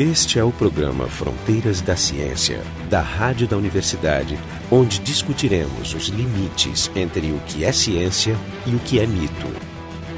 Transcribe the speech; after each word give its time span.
Este 0.00 0.38
é 0.38 0.42
o 0.42 0.50
programa 0.50 1.06
Fronteiras 1.08 1.82
da 1.82 1.94
Ciência, 1.94 2.62
da 2.88 3.02
Rádio 3.02 3.46
da 3.46 3.58
Universidade, 3.58 4.38
onde 4.70 4.98
discutiremos 4.98 5.92
os 5.92 6.06
limites 6.06 6.90
entre 6.96 7.30
o 7.32 7.38
que 7.40 7.66
é 7.66 7.70
ciência 7.70 8.34
e 8.66 8.74
o 8.74 8.78
que 8.78 8.98
é 8.98 9.06
mito. 9.06 9.46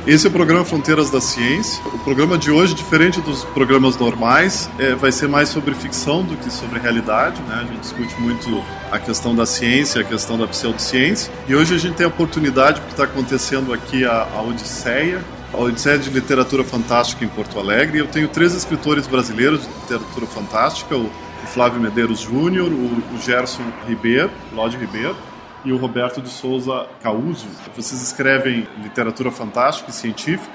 Esse 0.06 0.28
é 0.28 0.30
o 0.30 0.32
programa 0.32 0.64
Fronteiras 0.64 1.10
da 1.10 1.20
Ciência. 1.20 1.82
O 1.86 1.98
programa 1.98 2.38
de 2.38 2.48
hoje, 2.48 2.74
diferente 2.74 3.20
dos 3.22 3.42
programas 3.46 3.96
normais, 3.96 4.70
é, 4.78 4.94
vai 4.94 5.10
ser 5.10 5.26
mais 5.26 5.48
sobre 5.48 5.74
ficção 5.74 6.22
do 6.22 6.36
que 6.36 6.48
sobre 6.48 6.78
realidade. 6.78 7.42
Né? 7.42 7.54
A 7.62 7.64
gente 7.64 7.80
discute 7.80 8.14
muito 8.20 8.62
a 8.88 9.00
questão 9.00 9.34
da 9.34 9.44
ciência, 9.44 10.00
a 10.00 10.04
questão 10.04 10.38
da 10.38 10.46
pseudociência. 10.46 11.32
E 11.48 11.56
hoje 11.56 11.74
a 11.74 11.78
gente 11.78 11.96
tem 11.96 12.06
a 12.06 12.08
oportunidade, 12.08 12.78
porque 12.78 12.92
está 12.92 13.02
acontecendo 13.02 13.74
aqui 13.74 14.04
a, 14.04 14.28
a 14.32 14.42
Odisseia, 14.42 15.20
a 15.52 15.58
Odisseia 15.58 15.98
de 15.98 16.08
Literatura 16.10 16.64
Fantástica 16.64 17.24
em 17.24 17.28
Porto 17.28 17.58
Alegre. 17.58 17.98
Eu 17.98 18.06
tenho 18.06 18.28
três 18.28 18.54
escritores 18.54 19.06
brasileiros 19.06 19.62
de 19.62 19.68
literatura 19.80 20.26
fantástica, 20.26 20.96
o 20.96 21.10
Flávio 21.46 21.80
Medeiros 21.80 22.20
Júnior, 22.20 22.70
o 22.72 23.18
Gerson 23.20 23.64
Ribeiro, 23.86 24.30
Lodi 24.52 24.76
Ribeiro, 24.76 25.16
e 25.64 25.72
o 25.72 25.76
Roberto 25.76 26.20
de 26.22 26.28
Souza 26.28 26.86
Causo. 27.02 27.46
Vocês 27.76 28.00
escrevem 28.02 28.66
literatura 28.82 29.30
fantástica 29.30 29.90
e 29.90 29.94
científica. 29.94 30.50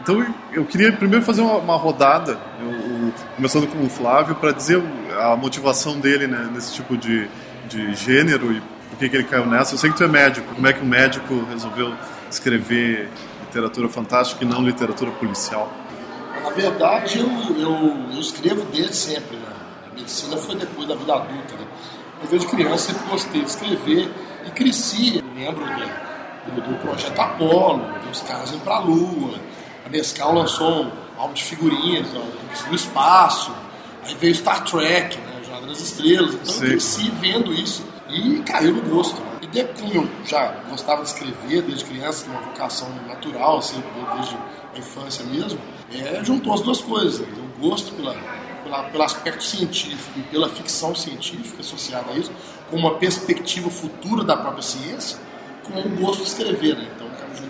Então 0.00 0.24
eu 0.52 0.64
queria 0.64 0.92
primeiro 0.92 1.24
fazer 1.24 1.42
uma, 1.42 1.76
rodada, 1.76 2.38
eu, 2.60 3.12
começando 3.34 3.66
com 3.66 3.84
o 3.84 3.90
Flávio, 3.90 4.36
para 4.36 4.52
dizer 4.52 4.80
a 5.18 5.34
motivação 5.36 5.98
dele 5.98 6.28
né, 6.28 6.48
nesse 6.54 6.72
tipo 6.74 6.96
de, 6.96 7.28
de 7.68 7.94
gênero 7.94 8.52
e 8.52 8.60
por 8.60 8.98
que, 8.98 9.08
que 9.08 9.16
ele 9.16 9.24
caiu 9.24 9.46
nessa. 9.46 9.74
Eu 9.74 9.78
sei 9.78 9.90
que 9.90 9.96
tu 9.96 10.04
é 10.04 10.08
médico, 10.08 10.54
como 10.54 10.66
é 10.66 10.72
que 10.72 10.82
um 10.82 10.88
médico 10.88 11.44
resolveu 11.50 11.92
escrever 12.30 13.08
literatura 13.48 13.88
fantástica 13.88 14.44
e 14.44 14.46
não 14.46 14.62
literatura 14.62 15.10
policial? 15.12 15.72
Na 16.42 16.50
verdade, 16.50 17.18
eu, 17.18 17.28
eu, 17.56 18.12
eu 18.12 18.20
escrevo 18.20 18.64
desde 18.66 18.94
sempre. 18.94 19.36
Né? 19.36 19.46
A 19.90 19.94
medicina 19.94 20.36
foi 20.36 20.54
depois 20.54 20.86
da 20.86 20.94
vida 20.94 21.14
adulta. 21.14 21.54
Né? 21.54 21.66
Eu 22.22 22.28
desde 22.28 22.46
criança 22.46 22.92
sempre 22.92 23.08
gostei 23.10 23.40
de 23.40 23.48
escrever 23.48 24.10
e 24.46 24.50
cresci. 24.50 25.18
Eu 25.18 25.24
lembro 25.34 25.64
do, 25.64 26.60
do, 26.60 26.78
projeto 26.80 27.18
Apolo, 27.18 27.84
dos 28.06 28.20
caras 28.20 28.52
indo 28.52 28.62
para 28.62 28.76
a 28.76 28.80
Lua. 28.80 29.38
A 29.84 29.88
Nescau 29.88 30.34
lançou 30.34 30.84
um 30.84 30.90
álbum 31.16 31.34
de 31.34 31.44
figurinhas 31.44 32.06
do 32.08 32.74
espaço. 32.74 33.52
Aí 34.04 34.14
veio 34.14 34.34
Star 34.34 34.64
Trek, 34.64 35.16
né? 35.18 35.40
Jornada 35.42 35.66
das 35.66 35.80
Estrelas. 35.80 36.34
Então 36.34 36.54
Sim. 36.54 36.64
eu 36.64 36.70
cresci 36.70 37.10
vendo 37.20 37.52
isso 37.52 37.87
e 38.08 38.42
caiu 38.42 38.74
no 38.74 38.82
gosto. 38.82 39.22
E 39.40 39.64
como 39.80 39.92
eu 39.92 40.08
já 40.24 40.48
gostava 40.68 41.02
de 41.02 41.08
escrever 41.08 41.62
desde 41.62 41.84
criança, 41.84 42.26
uma 42.26 42.40
vocação 42.40 42.88
natural, 43.06 43.58
assim, 43.58 43.82
desde 44.14 44.36
a 44.74 44.78
infância 44.78 45.24
mesmo, 45.24 45.58
é, 45.92 46.22
juntou 46.24 46.52
as 46.52 46.60
duas 46.60 46.80
coisas. 46.80 47.20
Né? 47.20 47.28
O 47.56 47.60
gosto 47.68 47.92
pela, 47.94 48.14
pela, 48.62 48.84
pelo 48.84 49.02
aspecto 49.02 49.42
científico 49.42 50.18
e 50.18 50.22
pela 50.22 50.48
ficção 50.48 50.94
científica 50.94 51.60
associada 51.60 52.12
a 52.12 52.16
isso, 52.16 52.32
com 52.70 52.76
uma 52.76 52.94
perspectiva 52.96 53.70
futura 53.70 54.24
da 54.24 54.36
própria 54.36 54.62
ciência, 54.62 55.18
com 55.64 55.78
o 55.78 55.88
gosto 55.96 56.22
de 56.22 56.28
escrever. 56.28 56.76
Né? 56.76 56.88
Então, 56.94 57.07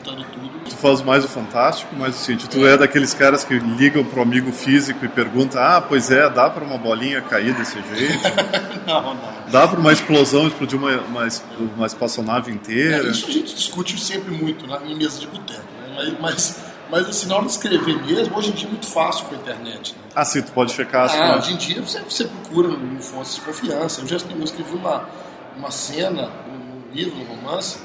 juntando 0.08 0.24
tudo. 0.32 0.48
Tu 0.64 0.76
faz 0.76 1.02
mais 1.02 1.24
o 1.24 1.28
fantástico, 1.28 1.94
mais 1.96 2.16
o 2.16 2.18
científico. 2.18 2.54
Tu 2.54 2.66
é 2.66 2.76
daqueles 2.76 3.14
caras 3.14 3.44
que 3.44 3.58
ligam 3.58 4.04
pro 4.04 4.22
amigo 4.22 4.52
físico 4.52 5.04
e 5.04 5.08
perguntam: 5.08 5.60
ah, 5.60 5.80
pois 5.80 6.10
é, 6.10 6.28
dá 6.28 6.48
para 6.48 6.64
uma 6.64 6.78
bolinha 6.78 7.20
cair 7.22 7.54
desse 7.54 7.74
jeito? 7.94 8.22
não, 8.86 9.14
não. 9.14 9.38
Dá 9.50 9.66
para 9.66 9.78
uma 9.78 9.92
explosão 9.92 10.46
explodir 10.46 10.78
uma, 10.78 10.92
uma, 11.00 11.28
uma 11.76 11.86
espaçonave 11.86 12.52
inteira? 12.52 13.08
É, 13.08 13.10
isso 13.10 13.26
a 13.26 13.30
gente 13.30 13.54
discute 13.54 13.98
sempre 14.00 14.30
muito 14.30 14.66
na 14.66 14.78
em 14.78 14.96
mesa 14.96 15.18
de 15.18 15.26
boteco, 15.26 15.64
né? 15.80 16.16
mas, 16.20 16.60
mas 16.90 17.08
assim, 17.08 17.26
na 17.26 17.36
hora 17.36 17.46
de 17.46 17.50
escrever 17.50 18.02
mesmo, 18.04 18.36
hoje 18.36 18.50
em 18.50 18.52
dia 18.52 18.68
é 18.68 18.70
muito 18.70 18.86
fácil 18.86 19.26
com 19.26 19.34
a 19.34 19.38
internet. 19.38 19.92
Né? 19.92 19.98
Ah, 20.14 20.24
sim, 20.24 20.42
tu 20.42 20.52
pode 20.52 20.72
checar 20.72 21.06
as 21.06 21.14
ah, 21.14 21.36
Hoje 21.38 21.52
em 21.52 21.56
dia 21.56 21.82
você, 21.82 22.00
você 22.00 22.24
procura 22.24 22.68
em 22.68 23.00
fontes 23.00 23.34
de 23.34 23.40
confiança. 23.40 24.00
Eu 24.00 24.06
já 24.06 24.16
escrevi 24.16 24.74
uma, 24.74 25.08
uma 25.56 25.70
cena, 25.70 26.30
um 26.46 26.94
livro, 26.94 27.18
um 27.18 27.24
romance, 27.24 27.78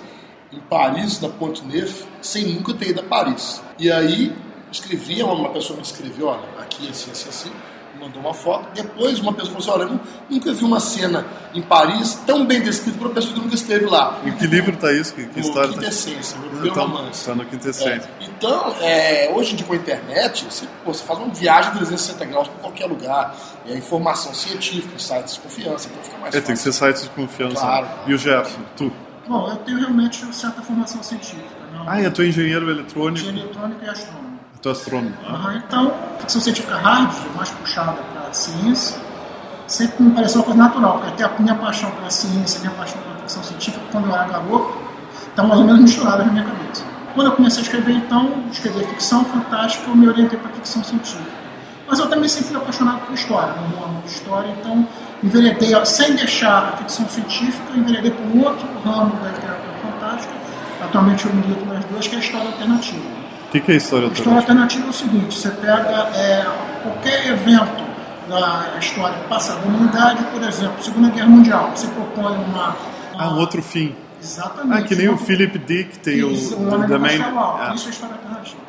em 0.54 0.60
Paris, 0.62 1.20
na 1.20 1.30
Ponte 1.30 1.64
Neuf, 1.66 2.06
sem 2.22 2.46
nunca 2.46 2.74
ter 2.74 2.90
ido 2.90 3.02
a 3.02 3.04
Paris. 3.04 3.62
E 3.80 3.92
aí, 3.92 4.34
escrevia, 4.72 5.26
uma 5.26 5.50
pessoa 5.50 5.78
me 5.78 5.84
escreveu, 5.84 6.28
olha, 6.28 6.44
aqui, 6.60 6.90
assim, 6.90 7.12
assim, 7.12 7.30
assim, 7.30 7.52
mandou 8.00 8.22
uma 8.22 8.34
foto. 8.34 8.68
Depois, 8.74 9.20
uma 9.20 9.34
pessoa 9.34 9.60
falou 9.60 9.82
assim, 9.82 9.92
olha, 9.92 9.94
eu 9.94 10.00
nunca 10.30 10.54
vi 10.54 10.64
uma 10.64 10.80
cena 10.80 11.26
em 11.54 11.62
Paris 11.62 12.16
tão 12.26 12.46
bem 12.46 12.62
descrita 12.62 12.98
por 12.98 13.08
uma 13.08 13.14
pessoa 13.14 13.34
que 13.34 13.40
nunca 13.40 13.56
esteve 13.56 13.86
lá. 13.86 14.20
Em 14.26 14.32
que 14.32 14.46
livro 14.46 14.74
está 14.74 14.92
isso? 14.92 15.14
Que, 15.14 15.26
que 15.26 15.40
no 15.40 15.46
história 15.46 15.74
Quintessência, 15.74 16.38
tá? 16.38 16.46
no 16.46 16.52
meu 16.52 16.72
então, 16.72 16.88
romance. 16.88 17.20
Está 17.20 17.36
no 17.36 17.46
Quintessência. 17.46 18.10
É, 18.20 18.26
então, 18.26 18.76
é, 18.82 19.32
hoje 19.34 19.54
em 19.54 19.56
dia 19.56 19.66
com 19.66 19.74
a 19.74 19.78
internet, 19.78 20.46
você, 20.46 20.68
pô, 20.84 20.94
você 20.94 21.04
faz 21.04 21.20
uma 21.20 21.34
viagem 21.34 21.72
de 21.72 21.78
360 21.78 22.26
graus 22.26 22.48
para 22.48 22.60
qualquer 22.60 22.86
lugar. 22.86 23.36
E 23.66 23.72
a 23.72 23.76
informação 23.78 24.34
científica, 24.34 25.00
sites 25.00 25.36
de 25.36 25.40
confiança, 25.40 25.88
então 25.90 26.04
fica 26.04 26.18
mais 26.18 26.36
é, 26.36 26.40
fácil. 26.40 26.46
tem 26.48 26.56
que 26.56 26.62
ser 26.62 26.74
sites 26.74 27.04
de 27.04 27.10
confiança. 27.10 27.62
Claro. 27.62 27.88
E 28.08 28.14
o 28.14 28.18
Gerson, 28.18 28.60
tu? 28.76 28.92
Bom, 29.28 29.48
eu 29.48 29.56
tenho 29.58 29.80
realmente 29.80 30.26
certa 30.36 30.62
formação 30.62 31.02
científica. 31.02 31.48
Não? 31.74 31.90
Ah, 31.90 32.02
e 32.02 32.10
tu 32.10 32.22
é 32.22 32.28
engenheiro 32.28 32.70
eletrônico? 32.70 33.26
Engenheiro 33.26 33.50
eletrônico 33.50 33.86
e 33.86 33.90
astrônomo. 33.90 34.40
Tu 34.62 34.70
é 34.70 34.72
astrônomo. 34.72 35.16
Uhum, 35.30 35.58
então, 35.58 35.94
ficção 36.20 36.42
científica 36.42 36.76
hard, 36.76 37.14
mais 37.36 37.50
puxada 37.52 37.94
para 37.94 38.30
a 38.30 38.34
ciência, 38.34 39.00
sempre 39.66 40.04
me 40.04 40.12
pareceu 40.12 40.42
uma 40.42 40.46
coisa 40.46 40.60
natural, 40.60 41.00
porque 41.00 41.24
até 41.24 41.24
a 41.24 41.40
minha 41.40 41.56
paixão 41.56 41.90
pela 41.92 42.10
ciência, 42.10 42.60
a 42.60 42.62
minha 42.62 42.74
paixão 42.74 43.02
pela 43.02 43.16
ficção 43.16 43.44
científica, 43.44 43.82
quando 43.92 44.08
eu 44.08 44.16
era 44.16 44.26
garoto, 44.26 44.78
estão 45.28 45.48
mais 45.48 45.60
ou 45.60 45.66
menos 45.66 45.82
misturadas 45.82 46.26
na 46.26 46.32
minha 46.32 46.46
cabeça. 46.46 46.84
Quando 47.16 47.28
eu 47.28 47.34
comecei 47.34 47.60
a 47.60 47.64
escrever, 47.64 47.94
então, 47.94 48.44
escrever 48.52 48.88
ficção 48.88 49.24
fantástica, 49.26 49.90
eu 49.90 49.96
me 49.96 50.08
orientei 50.08 50.38
para 50.38 50.52
ficção 50.52 50.84
científica. 50.84 51.32
Mas 51.88 52.00
eu 52.00 52.10
também 52.10 52.28
sempre 52.28 52.50
fui 52.50 52.58
apaixonado 52.58 53.06
por 53.06 53.14
história, 53.14 53.54
no 53.54 53.84
amo 53.84 54.04
história, 54.06 54.50
então 54.60 54.88
enveredei, 55.24 55.74
sem 55.86 56.16
deixar 56.16 56.74
a 56.74 56.78
ficção 56.78 57.08
científica, 57.08 57.64
enveredei 57.76 58.12
por 58.12 58.26
um 58.26 58.44
outro 58.44 58.68
ramo 58.84 59.16
da 59.18 59.30
literatura 59.30 59.74
fantástica, 59.82 60.34
atualmente 60.82 61.26
eu 61.26 61.34
milito 61.34 61.66
nas 61.66 61.84
duas, 61.86 62.08
que 62.08 62.16
é 62.16 62.18
a 62.18 62.22
história 62.22 62.48
alternativa. 62.48 63.24
O 63.48 63.52
que, 63.54 63.60
que, 63.60 63.72
é 63.72 63.76
história 63.76 64.06
alternativa? 64.06 64.40
História 64.40 64.40
alternativa 64.40 64.86
é 64.86 64.90
o 64.90 64.94
seguinte, 64.94 65.40
você 65.40 65.50
pega 65.50 66.10
é, 66.16 66.46
qualquer 66.82 67.28
evento 67.28 67.84
da 68.28 68.78
história 68.80 69.18
passada 69.30 69.60
da 69.60 69.68
humanidade, 69.68 70.24
por 70.26 70.42
exemplo, 70.44 70.84
Segunda 70.84 71.10
Guerra 71.10 71.28
Mundial, 71.28 71.72
você 71.76 71.88
propõe 71.88 72.36
uma... 72.36 72.70
uma... 72.70 72.76
Ah, 73.18 73.30
um 73.30 73.38
outro 73.38 73.62
fim. 73.62 73.96
Exatamente. 74.22 74.84
Ah, 74.84 74.88
que 74.88 74.96
nem 74.96 75.10
o 75.10 75.18
Philip 75.18 75.58
Dick 75.60 76.00
tem 76.00 76.32
Isso, 76.32 76.56
o... 76.56 76.70
o 76.70 76.74
Alto, 76.74 77.62
Ah. 77.62 77.74
isso 77.76 77.88
é 77.88 77.92
história 77.92 78.16
alternativa. 78.16 78.64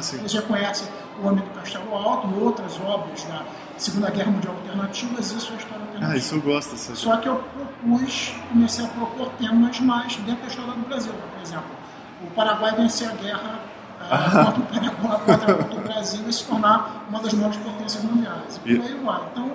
Sim. 0.00 0.18
Você 0.18 0.28
já 0.28 0.42
conhece 0.42 0.84
o 0.84 0.99
Homem 1.26 1.44
do 1.44 1.50
Castelo 1.50 1.94
Alto 1.94 2.28
e 2.28 2.42
outras 2.42 2.78
obras 2.80 3.24
da 3.24 3.42
Segunda 3.76 4.10
Guerra 4.10 4.30
Mundial 4.30 4.54
alternativas, 4.54 5.30
isso 5.32 5.52
é 5.52 5.56
história 5.56 5.84
alternativa. 5.84 6.12
Ah, 6.12 6.16
isso 6.16 6.34
eu 6.34 6.40
gosto. 6.42 6.76
Só 6.76 7.16
que 7.16 7.28
eu 7.28 7.42
propus, 7.54 8.34
comecei 8.50 8.84
a 8.84 8.88
propor 8.88 9.30
temas 9.38 9.80
mais 9.80 10.16
dentro 10.16 10.42
da 10.42 10.48
história 10.48 10.72
do 10.72 10.88
Brasil. 10.88 11.12
Por 11.12 11.42
exemplo, 11.42 11.70
o 12.22 12.26
Paraguai 12.32 12.74
vencer 12.76 13.08
a 13.08 13.12
guerra 13.12 13.60
ah, 14.00 14.52
contra, 14.52 14.60
o 14.60 14.66
Paraguai, 14.66 15.20
contra, 15.26 15.78
o 15.78 15.82
Brasil 15.82 16.28
e 16.28 16.32
se 16.32 16.44
tornar 16.44 17.06
uma 17.08 17.20
das 17.20 17.32
maiores 17.32 17.56
potências 17.58 18.02
mundiais. 18.04 18.60
E 18.64 18.76
por 18.76 18.86
aí 18.86 18.94
vai. 19.04 19.20
Então, 19.32 19.52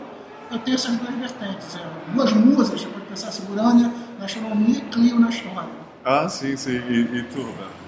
eu 0.51 0.59
tenho 0.59 0.75
essas 0.75 0.95
duas 0.97 1.15
vertentes. 1.15 1.75
É, 1.75 2.13
duas 2.13 2.31
musas, 2.33 2.69
você 2.81 2.87
pode 2.87 3.05
pensar 3.05 3.29
assim, 3.29 3.43
Urânia 3.51 3.91
na 4.19 4.25
astronomia 4.25 4.77
e 4.77 4.81
Clio 4.81 5.19
na 5.19 5.29
história. 5.29 5.69
Ah, 6.03 6.29
sim, 6.29 6.55
sim. 6.55 6.71
E, 6.71 7.17
e 7.17 7.23
tu, 7.23 7.41
Roberto? 7.41 7.85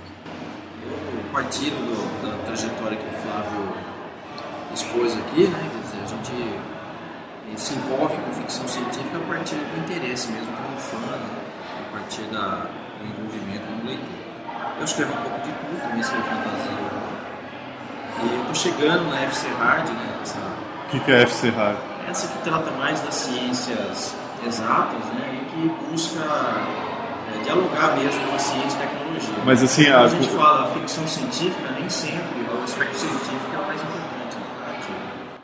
Eu 0.84 1.32
partilho 1.32 1.76
do, 1.76 2.28
da 2.28 2.46
trajetória 2.46 2.98
que 2.98 3.06
o 3.06 3.22
Flávio 3.22 3.57
expôs 4.78 5.18
aqui, 5.18 5.48
né? 5.48 5.70
Quer 5.72 5.82
dizer, 5.82 6.04
a 6.04 6.08
gente 6.08 6.60
se 7.62 7.74
envolve 7.76 8.16
com 8.18 8.32
ficção 8.34 8.68
científica 8.68 9.18
a 9.18 9.34
partir 9.34 9.56
do 9.56 9.80
interesse 9.80 10.32
mesmo 10.32 10.52
como 10.54 10.78
fã, 10.80 10.98
né? 10.98 11.20
a 11.90 11.92
partir 11.98 12.22
da, 12.24 12.68
do 13.00 13.06
envolvimento 13.06 13.66
como 13.66 13.86
leitor. 13.88 14.06
Eu 14.80 14.86
escrevo 14.86 15.14
um 15.14 15.22
pouco 15.22 15.40
de 15.40 15.52
tudo, 15.52 15.82
também 15.82 16.00
escrevo 16.02 16.24
fantasia. 16.26 16.78
E 18.20 18.34
eu 18.34 18.40
estou 18.42 18.56
chegando 18.56 19.10
na 19.10 19.20
FC 19.22 19.48
Hard, 19.60 19.90
né? 19.90 20.20
Essa, 20.22 20.38
O 20.40 20.90
que, 20.92 21.00
que 21.00 21.12
é 21.12 21.22
FC 21.24 21.50
Hard? 21.50 21.78
essa 22.10 22.28
que 22.28 22.38
trata 22.44 22.72
mais 22.72 23.02
das 23.02 23.16
ciências 23.16 24.16
exatas, 24.46 25.04
né? 25.16 25.42
E 25.42 25.46
que 25.52 25.90
busca 25.92 26.20
eh, 26.22 27.44
dialogar 27.44 27.96
mesmo 27.98 28.28
com 28.28 28.36
a 28.36 28.40
ciência 28.40 28.78
e 28.78 28.88
tecnologia. 28.88 29.36
Mas 29.46 29.62
assim, 29.64 29.88
a- 29.90 30.02
a 30.02 30.08
gente 30.08 30.30
fala 30.30 30.72
ficção 30.74 31.08
científica, 31.08 31.70
nem 31.78 31.90
sempre 31.90 32.46
o 32.50 32.64
aspecto 32.64 32.96
científico 32.96 33.56
é 33.56 33.58
o 33.60 33.66
mais 33.68 33.82
importante. 33.82 33.97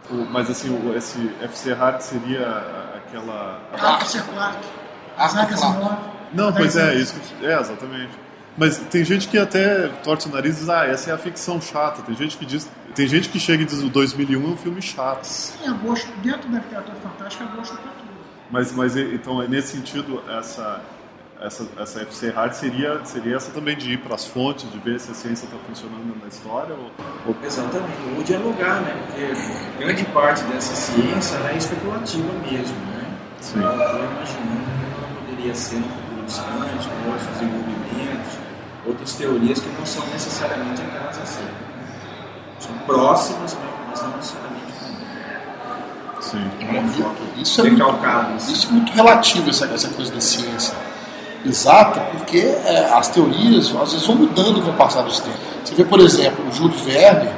O- 0.09 0.25
mas 0.31 0.50
assim, 0.50 0.69
o, 0.69 0.95
esse 0.95 1.31
FC 1.41 1.73
Hard 1.73 2.01
seria 2.01 2.47
aquela... 2.97 3.59
Arthur 3.73 4.05
C. 4.07 4.21
Clarke, 4.21 4.67
Arthur 5.17 5.57
Clarke. 5.57 6.03
Não, 6.33 6.51
pois 6.51 6.75
é, 6.75 6.95
isso 6.95 7.13
que- 7.19 7.45
é, 7.45 7.59
exatamente. 7.59 8.11
Mas 8.57 8.77
tem 8.77 9.03
gente 9.03 9.27
que 9.27 9.38
até 9.38 9.88
torce 10.03 10.27
o 10.27 10.31
nariz 10.31 10.57
e 10.57 10.59
diz, 10.59 10.69
ah, 10.69 10.85
essa 10.85 11.09
é 11.09 11.13
a 11.13 11.17
ficção 11.17 11.59
chata. 11.59 12.01
Tem 12.03 12.15
gente 12.15 12.38
que 12.38 12.45
diz, 12.45 12.69
tem 12.94 13.07
gente 13.07 13.29
que 13.29 13.39
chega 13.39 13.63
e 13.63 13.65
diz 13.65 13.81
o 13.81 13.89
2001 13.89 14.44
é 14.44 14.47
um 14.47 14.57
filme 14.57 14.81
chato. 14.81 15.23
Sim, 15.23 15.65
é 15.65 15.71
gosto, 15.71 16.07
dentro 16.21 16.47
da 16.50 16.59
literatura 16.59 16.95
fantástica, 16.97 17.44
é 17.45 17.55
gosto 17.55 17.73
para 17.75 17.91
tudo. 17.94 18.09
Mas, 18.51 18.71
mas 18.71 18.95
então, 18.95 19.41
é 19.41 19.47
nesse 19.47 19.69
sentido, 19.75 20.21
essa 20.29 20.79
essa, 21.44 21.68
essa 21.78 22.01
FC 22.01 22.30
Hard 22.30 22.54
seria, 22.54 23.04
seria 23.04 23.36
essa 23.36 23.51
também 23.51 23.75
de 23.75 23.92
ir 23.92 23.98
para 23.98 24.16
as 24.16 24.25
fontes, 24.25 24.72
de 24.72 24.78
ver 24.80 24.98
se 25.00 25.12
a 25.12 25.13
ciência 25.13 25.45
está 25.45 25.57
funcionando 25.68 26.18
na 26.22 26.28
história? 26.28 26.74
Ou, 26.74 26.90
ou... 27.28 27.36
Exatamente, 27.44 27.92
ou 28.16 28.24
dialogar, 28.24 28.81
né? 28.81 28.95
Porque 29.06 29.84
grande 29.84 30.06
parte 30.06 30.44
dessa 30.45 30.74
ciência 30.74 31.36
é 31.51 31.57
especulativa 31.57 32.31
mesmo, 32.50 32.78
né? 32.86 33.18
Sim. 33.42 33.62
Eu 33.62 33.72
estou 33.72 34.00
imaginando 34.00 34.63
como 34.80 35.06
ela 35.06 35.19
poderia 35.19 35.54
ser 35.54 35.75
no 35.75 35.90
futuro 35.90 36.25
distante, 36.25 36.88
com 36.88 37.10
outros 37.10 37.28
desenvolvimentos, 37.28 38.38
outras 38.88 39.13
teorias 39.16 39.60
que 39.60 39.69
não 39.78 39.86
são 39.86 40.07
necessariamente 40.07 40.81
aquelas 40.81 41.18
assim. 41.19 41.48
São 42.60 42.78
próximas, 42.86 43.57
mas 43.89 44.01
não 44.01 44.16
necessariamente 44.16 44.63
Sim. 46.22 46.50
Isso 47.42 47.60
é, 47.60 47.63
muito, 47.66 47.80
decalcadas. 47.80 48.50
isso 48.50 48.69
é 48.69 48.72
muito 48.72 48.94
relativo, 48.94 49.50
essa, 49.50 49.66
essa 49.66 49.89
coisa 49.89 50.10
da 50.13 50.22
ciência 50.22 50.74
exata, 51.45 52.00
porque 52.12 52.40
é, 52.40 52.92
as 52.94 53.10
teorias 53.10 53.74
às 53.75 53.92
vezes 53.92 54.06
vão 54.06 54.16
mudando 54.16 54.62
com 54.63 54.72
o 54.72 54.74
passar 54.74 55.04
dos 55.04 55.19
tempos. 55.19 55.40
Você 55.63 55.75
vê, 55.75 55.84
por 55.84 56.00
exemplo, 56.00 56.45
o 56.48 56.51
Júlio 56.51 56.78
Verne, 56.78 57.30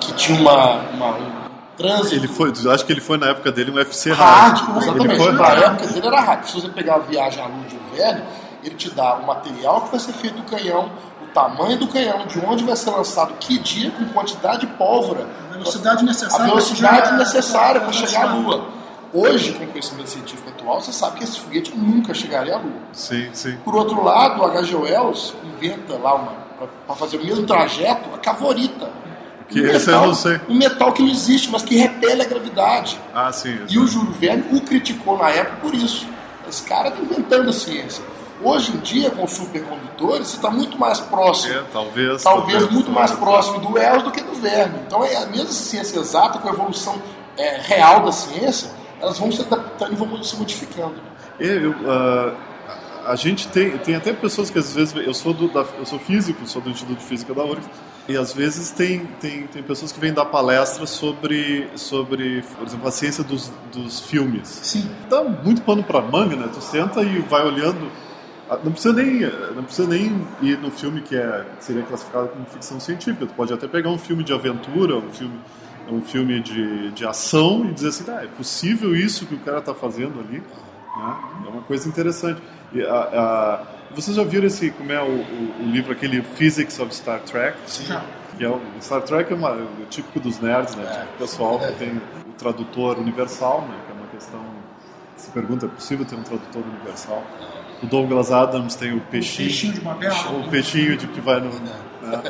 que 0.00 0.12
tinha 0.12 0.38
uma, 0.40 0.80
uma 0.92 1.08
um 1.16 1.32
trânsito 1.76 2.14
Ele 2.14 2.28
foi, 2.28 2.52
acho 2.72 2.84
que 2.84 2.92
ele 2.92 3.00
foi 3.00 3.18
na 3.18 3.28
época 3.28 3.50
dele 3.50 3.70
um 3.70 3.74
UFC 3.74 4.12
hard, 4.12 4.68
Ele 4.68 4.78
exatamente. 4.78 5.16
foi 5.16 5.32
Na 5.32 5.48
época 5.48 5.86
dele 5.86 6.06
era 6.06 6.20
hard. 6.20 6.44
Se 6.44 6.54
você 6.54 6.68
pegar 6.68 6.96
a 6.96 6.98
viagem 6.98 7.42
à 7.42 7.46
luz 7.46 7.68
de 7.68 7.76
um 7.76 7.96
Verne, 7.96 8.22
ele 8.62 8.74
te 8.74 8.90
dá 8.90 9.14
o 9.14 9.26
material 9.26 9.82
que 9.82 9.90
vai 9.90 10.00
ser 10.00 10.12
feito 10.12 10.36
do 10.36 10.42
canhão, 10.42 10.90
o 11.22 11.26
tamanho 11.32 11.78
do 11.78 11.88
canhão, 11.88 12.26
de 12.26 12.38
onde 12.40 12.64
vai 12.64 12.76
ser 12.76 12.90
lançado, 12.90 13.34
que 13.40 13.58
dia, 13.58 13.90
com 13.90 14.04
quantidade 14.06 14.60
de 14.60 14.66
pólvora, 14.74 15.26
A 15.48 15.52
velocidade 15.54 16.02
a 16.02 16.04
necessária 16.04 16.44
velocidade 16.46 17.08
para 17.08 17.16
necessária 17.16 17.80
para 17.80 17.92
chegar 17.92 18.28
à. 18.28 18.32
Lua. 18.34 18.79
Hoje, 19.12 19.52
com 19.54 19.64
o 19.64 19.66
conhecimento 19.66 20.08
científico 20.08 20.48
atual, 20.50 20.80
você 20.80 20.92
sabe 20.92 21.18
que 21.18 21.24
esse 21.24 21.38
foguete 21.38 21.76
nunca 21.76 22.14
chegaria 22.14 22.54
à 22.54 22.58
Lua. 22.58 22.72
Sim, 22.92 23.28
sim. 23.32 23.56
Por 23.64 23.74
outro 23.74 24.04
lado, 24.04 24.40
o 24.40 24.44
H.G. 24.44 24.76
Wells 24.76 25.34
inventa 25.44 25.98
lá 25.98 26.14
uma 26.14 26.40
para 26.86 26.94
fazer 26.94 27.16
o 27.16 27.24
mesmo 27.24 27.46
trajeto, 27.46 28.08
a 28.14 28.18
cavorita. 28.18 28.90
Que 29.48 29.62
Um 29.62 29.66
esse 29.66 29.90
eu 29.90 30.00
não 30.00 30.14
sei. 30.14 30.40
Um 30.48 30.54
metal 30.54 30.92
que 30.92 31.02
não 31.02 31.08
existe, 31.08 31.50
mas 31.50 31.62
que 31.62 31.76
repele 31.76 32.22
a 32.22 32.24
gravidade. 32.24 33.00
Ah, 33.14 33.32
sim. 33.32 33.58
E 33.68 33.78
o 33.78 33.86
Júlio 33.86 34.12
Verne 34.12 34.44
o 34.52 34.60
criticou 34.60 35.18
na 35.18 35.30
época 35.30 35.56
por 35.62 35.74
isso. 35.74 36.06
Esse 36.48 36.62
cara 36.62 36.88
está 36.88 37.00
inventando 37.00 37.50
a 37.50 37.52
ciência. 37.52 38.04
Hoje 38.42 38.72
em 38.72 38.78
dia, 38.78 39.10
com 39.10 39.24
os 39.24 39.32
supercondutores, 39.32 40.28
você 40.28 40.36
está 40.36 40.50
muito 40.50 40.78
mais 40.78 41.00
próximo. 41.00 41.54
É, 41.54 41.62
talvez. 41.72 42.22
Talvez 42.22 42.70
muito 42.70 42.90
mais 42.90 43.10
próximo 43.12 43.60
do 43.60 43.74
Wells 43.74 44.02
do 44.02 44.10
que 44.10 44.22
do 44.22 44.34
Verne. 44.34 44.78
Então, 44.86 45.04
é 45.04 45.16
a 45.16 45.26
mesma 45.26 45.52
ciência 45.52 45.98
exata, 45.98 46.38
com 46.38 46.48
a 46.48 46.52
evolução 46.52 47.00
é, 47.36 47.60
real 47.60 48.02
da 48.02 48.12
ciência, 48.12 48.70
elas 49.00 49.18
vão 49.18 49.30
se 49.32 49.42
adaptando 49.42 49.92
e 49.92 49.96
vão 49.96 50.22
se 50.22 50.36
modificando. 50.36 50.96
Eu, 51.38 51.74
ah, 51.86 52.34
a 53.06 53.16
gente 53.16 53.48
tem, 53.48 53.76
tem 53.78 53.94
até 53.96 54.12
pessoas 54.12 54.50
que 54.50 54.58
às 54.58 54.74
vezes 54.74 54.94
eu 54.94 55.14
sou 55.14 55.32
do, 55.32 55.48
da, 55.48 55.64
eu 55.78 55.86
sou 55.86 55.98
físico, 55.98 56.46
sou 56.46 56.60
do 56.60 56.70
Instituto 56.70 56.98
de 56.98 57.04
Física 57.04 57.34
da 57.34 57.44
URGS 57.44 57.68
e 58.08 58.16
às 58.16 58.32
vezes 58.32 58.70
tem, 58.70 59.06
tem, 59.20 59.46
tem 59.46 59.62
pessoas 59.62 59.92
que 59.92 60.00
vêm 60.00 60.12
dar 60.12 60.26
palestras 60.26 60.90
sobre 60.90 61.68
sobre, 61.76 62.42
por 62.58 62.66
exemplo, 62.66 62.88
a 62.88 62.90
ciência 62.90 63.24
dos, 63.24 63.50
dos 63.72 64.00
filmes. 64.00 64.48
Sim. 64.48 64.90
Dá 65.08 65.22
muito 65.22 65.62
pano 65.62 65.82
para 65.82 66.00
manga, 66.00 66.36
né? 66.36 66.48
Tu 66.52 66.60
senta 66.60 67.02
e 67.02 67.20
vai 67.20 67.44
olhando. 67.44 67.90
Ah, 68.48 68.58
Não 68.62 68.72
precisa 68.72 68.92
nem 68.92 69.20
não 69.54 69.62
precisa 69.62 69.88
nem 69.88 70.26
ir 70.42 70.58
no 70.58 70.70
filme 70.70 71.00
que 71.00 71.16
é 71.16 71.46
seria 71.60 71.82
classificado 71.82 72.28
como 72.28 72.44
ficção 72.46 72.78
científica. 72.80 73.26
Tu 73.26 73.34
pode 73.34 73.52
até 73.52 73.66
pegar 73.66 73.90
um 73.90 73.98
filme 73.98 74.24
de 74.24 74.32
aventura, 74.32 74.96
um 74.96 75.10
filme 75.10 75.38
um 75.92 76.02
filme 76.02 76.40
de, 76.40 76.90
de 76.92 77.06
ação 77.06 77.64
e 77.64 77.72
dizer 77.72 77.88
assim, 77.88 78.04
ah, 78.08 78.24
é 78.24 78.26
possível 78.26 78.94
isso 78.94 79.26
que 79.26 79.34
o 79.34 79.38
cara 79.38 79.58
está 79.58 79.74
fazendo 79.74 80.20
ali? 80.20 80.38
Né? 80.38 81.16
É 81.46 81.48
uma 81.48 81.62
coisa 81.62 81.88
interessante. 81.88 82.40
E, 82.72 82.82
a, 82.82 82.94
a, 82.94 83.66
vocês 83.94 84.16
já 84.16 84.22
viram 84.22 84.46
esse, 84.46 84.70
como 84.70 84.92
é 84.92 85.02
o, 85.02 85.06
o, 85.06 85.62
o 85.62 85.70
livro, 85.70 85.92
aquele 85.92 86.22
Physics 86.22 86.78
of 86.78 86.94
Star 86.94 87.20
Trek? 87.20 87.56
Já. 87.86 88.04
Que 88.36 88.44
é 88.44 88.48
o, 88.48 88.60
Star 88.80 89.02
Trek 89.02 89.32
é, 89.32 89.36
uma, 89.36 89.50
é 89.50 89.62
o 89.82 89.86
típico 89.88 90.20
dos 90.20 90.40
nerds, 90.40 90.74
né? 90.76 90.84
Tipo, 90.84 91.14
o 91.14 91.18
pessoal 91.18 91.58
que 91.58 91.72
tem 91.72 91.90
o 91.90 92.32
tradutor 92.38 92.98
universal, 92.98 93.62
né? 93.62 93.76
Que 93.86 93.92
é 93.92 93.94
uma 93.94 94.08
questão 94.08 94.40
que 95.16 95.22
se 95.22 95.30
pergunta, 95.30 95.66
é 95.66 95.68
possível 95.68 96.04
ter 96.06 96.14
um 96.14 96.22
tradutor 96.22 96.62
universal? 96.62 97.22
O 97.82 97.86
Douglas 97.86 98.30
Adams 98.30 98.74
tem 98.76 98.92
o 98.94 99.00
peixinho, 99.00 99.48
Peixinho 99.48 99.72
de 99.72 99.80
Babel. 99.80 100.12
o 100.46 100.50
peixinho 100.50 100.96
de 100.96 101.06
que 101.08 101.20
vai 101.20 101.40
no... 101.40 101.50
né? 101.50 102.22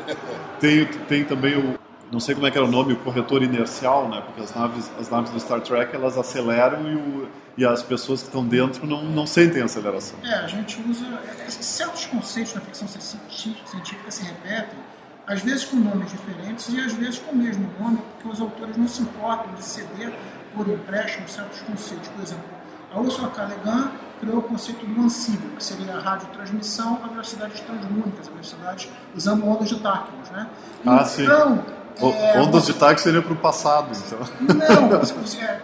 Tem, 0.61 0.85
tem 0.85 1.25
também 1.25 1.57
o, 1.57 1.79
não 2.11 2.19
sei 2.21 2.35
como 2.35 2.47
é 2.47 2.51
que 2.51 2.59
era 2.59 2.67
o 2.67 2.71
nome, 2.71 2.93
o 2.93 2.97
corretor 2.97 3.43
inercial, 3.43 4.09
né? 4.09 4.21
Porque 4.25 4.41
as 4.43 4.55
naves, 4.55 4.91
as 4.99 5.09
naves 5.09 5.31
do 5.31 5.39
Star 5.41 5.61
Trek, 5.61 5.95
elas 5.95 6.19
aceleram 6.19 6.91
e, 6.91 6.95
o, 6.97 7.29
e 7.57 7.65
as 7.65 7.83
pessoas 7.83 8.21
que 8.21 8.27
estão 8.29 8.45
dentro 8.45 8.87
não, 8.87 9.03
não 9.05 9.27
sentem 9.27 9.63
a 9.63 9.67
aceleração. 9.67 10.19
É, 10.25 10.35
a 10.35 10.47
gente 10.47 10.81
usa. 10.89 11.07
é, 11.07 11.43
é, 11.47 11.51
Certos 11.51 12.07
conceitos 12.07 12.55
na 12.55 12.61
ficção 12.63 12.89
ci- 12.89 13.19
científica 13.29 14.11
se 14.11 14.25
repetem, 14.25 14.79
às 15.27 15.41
vezes 15.43 15.65
com 15.65 15.77
nomes 15.77 16.11
diferentes 16.11 16.69
e 16.73 16.81
às 16.81 16.93
vezes 16.95 17.19
com 17.21 17.33
o 17.33 17.37
mesmo 17.37 17.69
nome, 17.79 17.99
porque 18.15 18.29
os 18.29 18.41
autores 18.41 18.77
não 18.77 18.89
se 18.89 19.03
importam 19.03 19.53
de 19.55 19.63
ceder 19.65 20.13
por 20.55 20.69
empréstimo 20.69 21.29
certos 21.29 21.61
conceitos. 21.61 22.09
Por 22.09 22.23
exemplo, 22.23 22.45
a 22.93 22.99
Ursula 22.99 23.29
K. 23.29 23.45
Le 23.45 23.55
Guin 23.65 23.89
criou 24.19 24.39
o 24.39 24.43
conceito 24.43 24.85
do 24.85 25.01
ansível, 25.01 25.49
que 25.57 25.63
seria 25.63 25.95
a 25.97 26.01
radiotransmissão 26.01 26.99
a 27.05 27.07
velocidades 27.07 27.61
translúnicas, 27.61 28.27
a 28.27 28.31
velocidades 28.33 28.89
usando 29.15 29.47
ondas 29.47 29.69
de 29.69 29.79
Tachyon, 29.79 30.17
né? 30.33 30.49
Ah. 30.85 31.07
Então, 31.19 31.65
é, 32.01 32.41
Ondas 32.41 32.67
de 32.67 32.75
táxi 32.75 33.05
seria 33.05 33.23
para 33.23 33.33
o 33.33 33.37
passado, 33.37 33.89
então. 34.07 34.19
não, 34.89 34.99
você, 34.99 35.15
você, 35.21 35.39
é, 35.39 35.61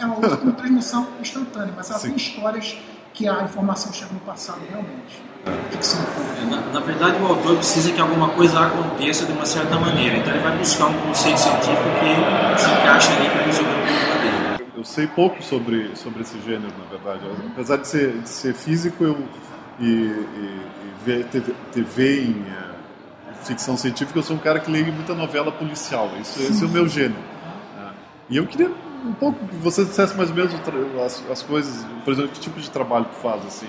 é 0.00 0.04
uma 0.06 0.18
usa 0.18 0.36
como 0.36 0.52
transmissão 0.52 1.06
instantânea, 1.20 1.72
mas 1.76 1.90
ela 1.90 1.98
Sim. 1.98 2.08
tem 2.08 2.16
histórias 2.16 2.78
que 3.12 3.28
a 3.28 3.42
informação 3.42 3.92
chega 3.92 4.12
no 4.12 4.20
passado 4.20 4.60
realmente. 4.70 5.30
Pura. 5.44 5.56
É, 5.56 6.44
Na, 6.44 6.60
na 6.72 6.80
verdade, 6.80 7.16
o 7.22 7.26
autor 7.26 7.56
precisa 7.56 7.92
que 7.92 8.00
alguma 8.00 8.28
coisa 8.30 8.60
aconteça 8.60 9.24
de 9.24 9.32
uma 9.32 9.46
certa 9.46 9.78
maneira. 9.78 10.16
Então, 10.18 10.32
ele 10.32 10.42
vai 10.42 10.56
buscar 10.56 10.86
um 10.86 10.94
conceito 11.00 11.38
científico 11.38 11.88
que 11.98 12.60
se 12.60 12.70
encaixa 12.70 13.12
ali 13.12 13.30
para 13.30 13.42
resolver 13.42 13.70
o 13.70 13.74
problema 13.74 14.18
dele. 14.20 14.70
Eu 14.76 14.84
sei 14.84 15.06
pouco 15.06 15.42
sobre, 15.42 15.90
sobre 15.96 16.22
esse 16.22 16.38
gênero, 16.40 16.72
na 16.78 16.96
verdade. 16.96 17.22
Apesar 17.52 17.76
de 17.76 17.88
ser, 17.88 18.18
de 18.18 18.28
ser 18.28 18.54
físico 18.54 19.02
eu, 19.04 19.18
e, 19.78 19.84
e, 19.84 19.86
e 19.86 20.94
ver 21.04 21.24
TV, 21.26 21.54
TV 21.72 22.22
em 22.22 22.44
eh, 22.48 22.69
ficção 23.42 23.76
científica, 23.76 24.18
eu 24.18 24.22
sou 24.22 24.36
um 24.36 24.38
cara 24.38 24.60
que 24.60 24.70
lê 24.70 24.82
muita 24.82 25.14
novela 25.14 25.50
policial. 25.52 26.10
Isso, 26.20 26.40
esse 26.42 26.62
é 26.62 26.66
o 26.66 26.70
meu 26.70 26.86
gênero. 26.88 27.20
né? 27.76 27.92
E 28.28 28.36
eu 28.36 28.46
queria 28.46 28.70
um 29.04 29.12
pouco 29.14 29.46
que 29.46 29.56
você 29.56 29.84
dissesse 29.84 30.14
mais 30.16 30.30
ou 30.30 30.36
menos 30.36 30.52
as, 31.04 31.22
as 31.30 31.42
coisas, 31.42 31.86
por 32.04 32.12
exemplo, 32.12 32.30
que 32.32 32.40
tipo 32.40 32.60
de 32.60 32.70
trabalho 32.70 33.06
tu 33.06 33.16
faz, 33.22 33.44
assim. 33.46 33.68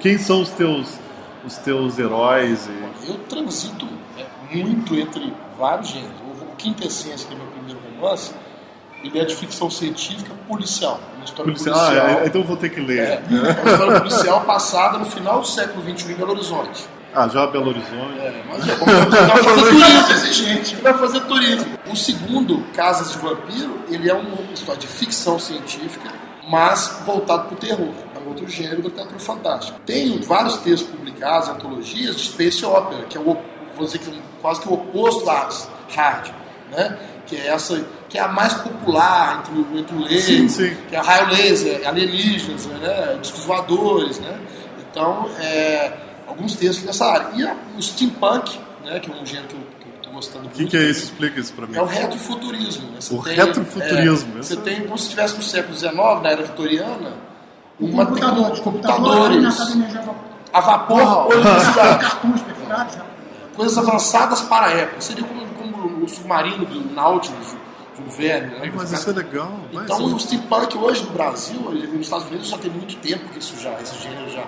Quem 0.00 0.16
são 0.18 0.42
os 0.42 0.50
teus, 0.50 0.98
os 1.44 1.56
teus 1.58 1.98
heróis? 1.98 2.68
E... 2.68 3.10
Eu 3.10 3.18
transito 3.28 3.86
é, 4.18 4.24
muito 4.56 4.94
entre 4.94 5.32
vários 5.58 5.88
gêneros. 5.88 6.16
O 6.40 6.56
Quintessência, 6.56 7.26
que 7.26 7.34
é 7.34 7.36
meu 7.36 7.46
primeiro 7.48 7.80
romance, 7.96 8.32
ele 9.02 9.18
é 9.18 9.24
de 9.24 9.34
ficção 9.34 9.68
científica 9.68 10.32
policial. 10.46 11.00
Uma 11.16 11.24
história 11.24 11.52
Policial. 11.52 11.76
policial. 11.76 12.06
Ah, 12.06 12.22
é, 12.22 12.26
então 12.26 12.40
eu 12.42 12.46
vou 12.46 12.56
ter 12.56 12.68
que 12.70 12.80
ler. 12.80 12.98
É, 13.00 13.22
uma 13.28 13.70
história 13.72 14.00
policial 14.00 14.40
passada 14.42 14.98
no 14.98 15.04
final 15.06 15.40
do 15.40 15.46
século 15.46 15.82
XXI 15.82 16.12
em 16.12 16.14
Belo 16.14 16.30
Horizonte. 16.32 16.86
Ah, 17.14 17.28
já 17.28 17.46
Belo 17.46 17.68
Horizonte. 17.68 18.18
É, 18.18 18.42
mas 18.48 18.68
é, 18.68 18.74
como 18.76 18.90
você 18.90 19.20
vai 19.26 19.42
fazer 19.42 19.60
turismo. 19.70 20.10
exigente. 20.12 20.76
Você 20.76 20.82
vai 20.82 20.94
fazer 20.94 21.20
turismo. 21.20 21.78
O 21.90 21.96
segundo, 21.96 22.64
Casas 22.74 23.12
de 23.12 23.18
Vampiro, 23.18 23.80
ele 23.90 24.08
é 24.10 24.14
uma 24.14 24.40
história 24.54 24.80
de 24.80 24.86
ficção 24.86 25.38
científica, 25.38 26.10
mas 26.48 27.02
voltado 27.04 27.44
para 27.48 27.54
o 27.54 27.56
terror. 27.58 27.92
É 28.16 28.18
um 28.18 28.28
outro 28.28 28.48
gênero 28.48 28.80
do 28.82 28.90
teatro 28.90 29.18
fantástico. 29.18 29.78
Tem 29.84 30.18
vários 30.20 30.56
textos 30.58 30.88
publicados, 30.90 31.48
antologias 31.50 32.16
de 32.16 32.22
space 32.22 32.64
opera, 32.64 33.04
que 33.04 33.18
é 33.18 33.20
o, 33.20 33.36
vou 33.76 33.84
dizer 33.86 33.98
que 33.98 34.08
é 34.10 34.12
um- 34.14 34.22
quase 34.40 34.60
que 34.62 34.68
o 34.68 34.72
oposto 34.74 35.24
da 35.26 35.48
hard, 35.94 36.28
né? 36.70 36.98
Que 37.26 37.36
é 37.36 37.48
essa, 37.48 37.84
que 38.08 38.16
é 38.18 38.22
a 38.22 38.28
mais 38.28 38.54
popular 38.54 39.40
entre, 39.40 39.54
o- 39.60 39.78
entre 39.78 39.94
o 39.96 40.00
leigo, 40.00 40.20
Sim, 40.22 40.48
sim. 40.48 40.74
que 40.88 40.96
é 40.96 40.98
raio 41.00 41.28
laser, 41.28 41.86
alienígenas, 41.86 42.66
né? 42.66 43.18
Discos 43.20 43.44
voadores, 43.44 44.18
né? 44.18 44.38
Então, 44.90 45.28
é, 45.38 45.92
alguns 46.32 46.54
textos 46.56 46.84
nessa 46.84 47.06
área. 47.06 47.28
E 47.34 47.46
a- 47.46 47.56
o 47.76 47.82
steampunk, 47.82 48.58
né? 48.84 48.98
Que 49.00 49.10
é 49.10 49.14
um 49.14 49.24
gênero 49.24 49.48
que 49.48 49.54
eu 49.54 49.94
estou 49.96 50.12
gostando 50.12 50.38
O 50.40 50.42
muito. 50.44 50.56
que, 50.56 50.66
que 50.66 50.76
é 50.76 50.82
isso? 50.90 51.04
Explica 51.04 51.40
isso 51.40 51.52
pra 51.52 51.66
mim. 51.66 51.76
É 51.76 51.82
o 51.82 51.86
retrofuturismo. 51.86 52.88
Né? 52.90 52.96
Você 53.00 53.14
O 53.14 53.18
retrofuturismo, 53.18 54.38
é, 54.38 54.42
você 54.42 54.54
é- 54.54 54.56
tem, 54.56 54.82
como 54.82 54.98
se 54.98 55.04
estivesse 55.04 55.36
no 55.36 55.42
século 55.42 55.74
XIX, 55.76 55.94
na 56.22 56.30
era 56.30 56.42
vitoriana, 56.42 57.12
uma 57.80 58.04
Computadores, 58.06 58.58
tecno- 58.58 58.62
computadores, 58.72 59.56
computadores 59.56 60.02
a 60.52 60.60
vapor. 60.60 61.28
cartões 62.00 62.42
perfurados, 62.42 62.96
né? 62.96 63.02
coisas 63.56 63.78
avançadas 63.78 64.40
para 64.42 64.66
a 64.66 64.70
época. 64.70 65.00
Seria 65.00 65.24
como, 65.24 65.46
como 65.46 66.04
o 66.04 66.08
submarino 66.08 66.64
do 66.66 66.94
Nautilus, 66.94 67.48
de 67.96 68.02
um 68.02 68.08
Verne. 68.08 68.58
Né? 68.58 68.72
Mas 68.74 68.92
isso 68.92 69.10
é 69.10 69.12
legal. 69.12 69.52
Então, 69.72 70.06
isso- 70.06 70.16
o 70.16 70.20
steampunk 70.20 70.76
hoje 70.78 71.04
no 71.04 71.10
Brasil, 71.10 71.60
nos 71.60 72.00
Estados 72.00 72.26
Unidos 72.28 72.48
já 72.48 72.58
tem 72.58 72.70
muito 72.70 72.96
tempo 72.96 73.28
que 73.30 73.38
isso 73.38 73.54
já, 73.60 73.72
esse 73.80 73.98
gênero 74.02 74.30
já, 74.30 74.44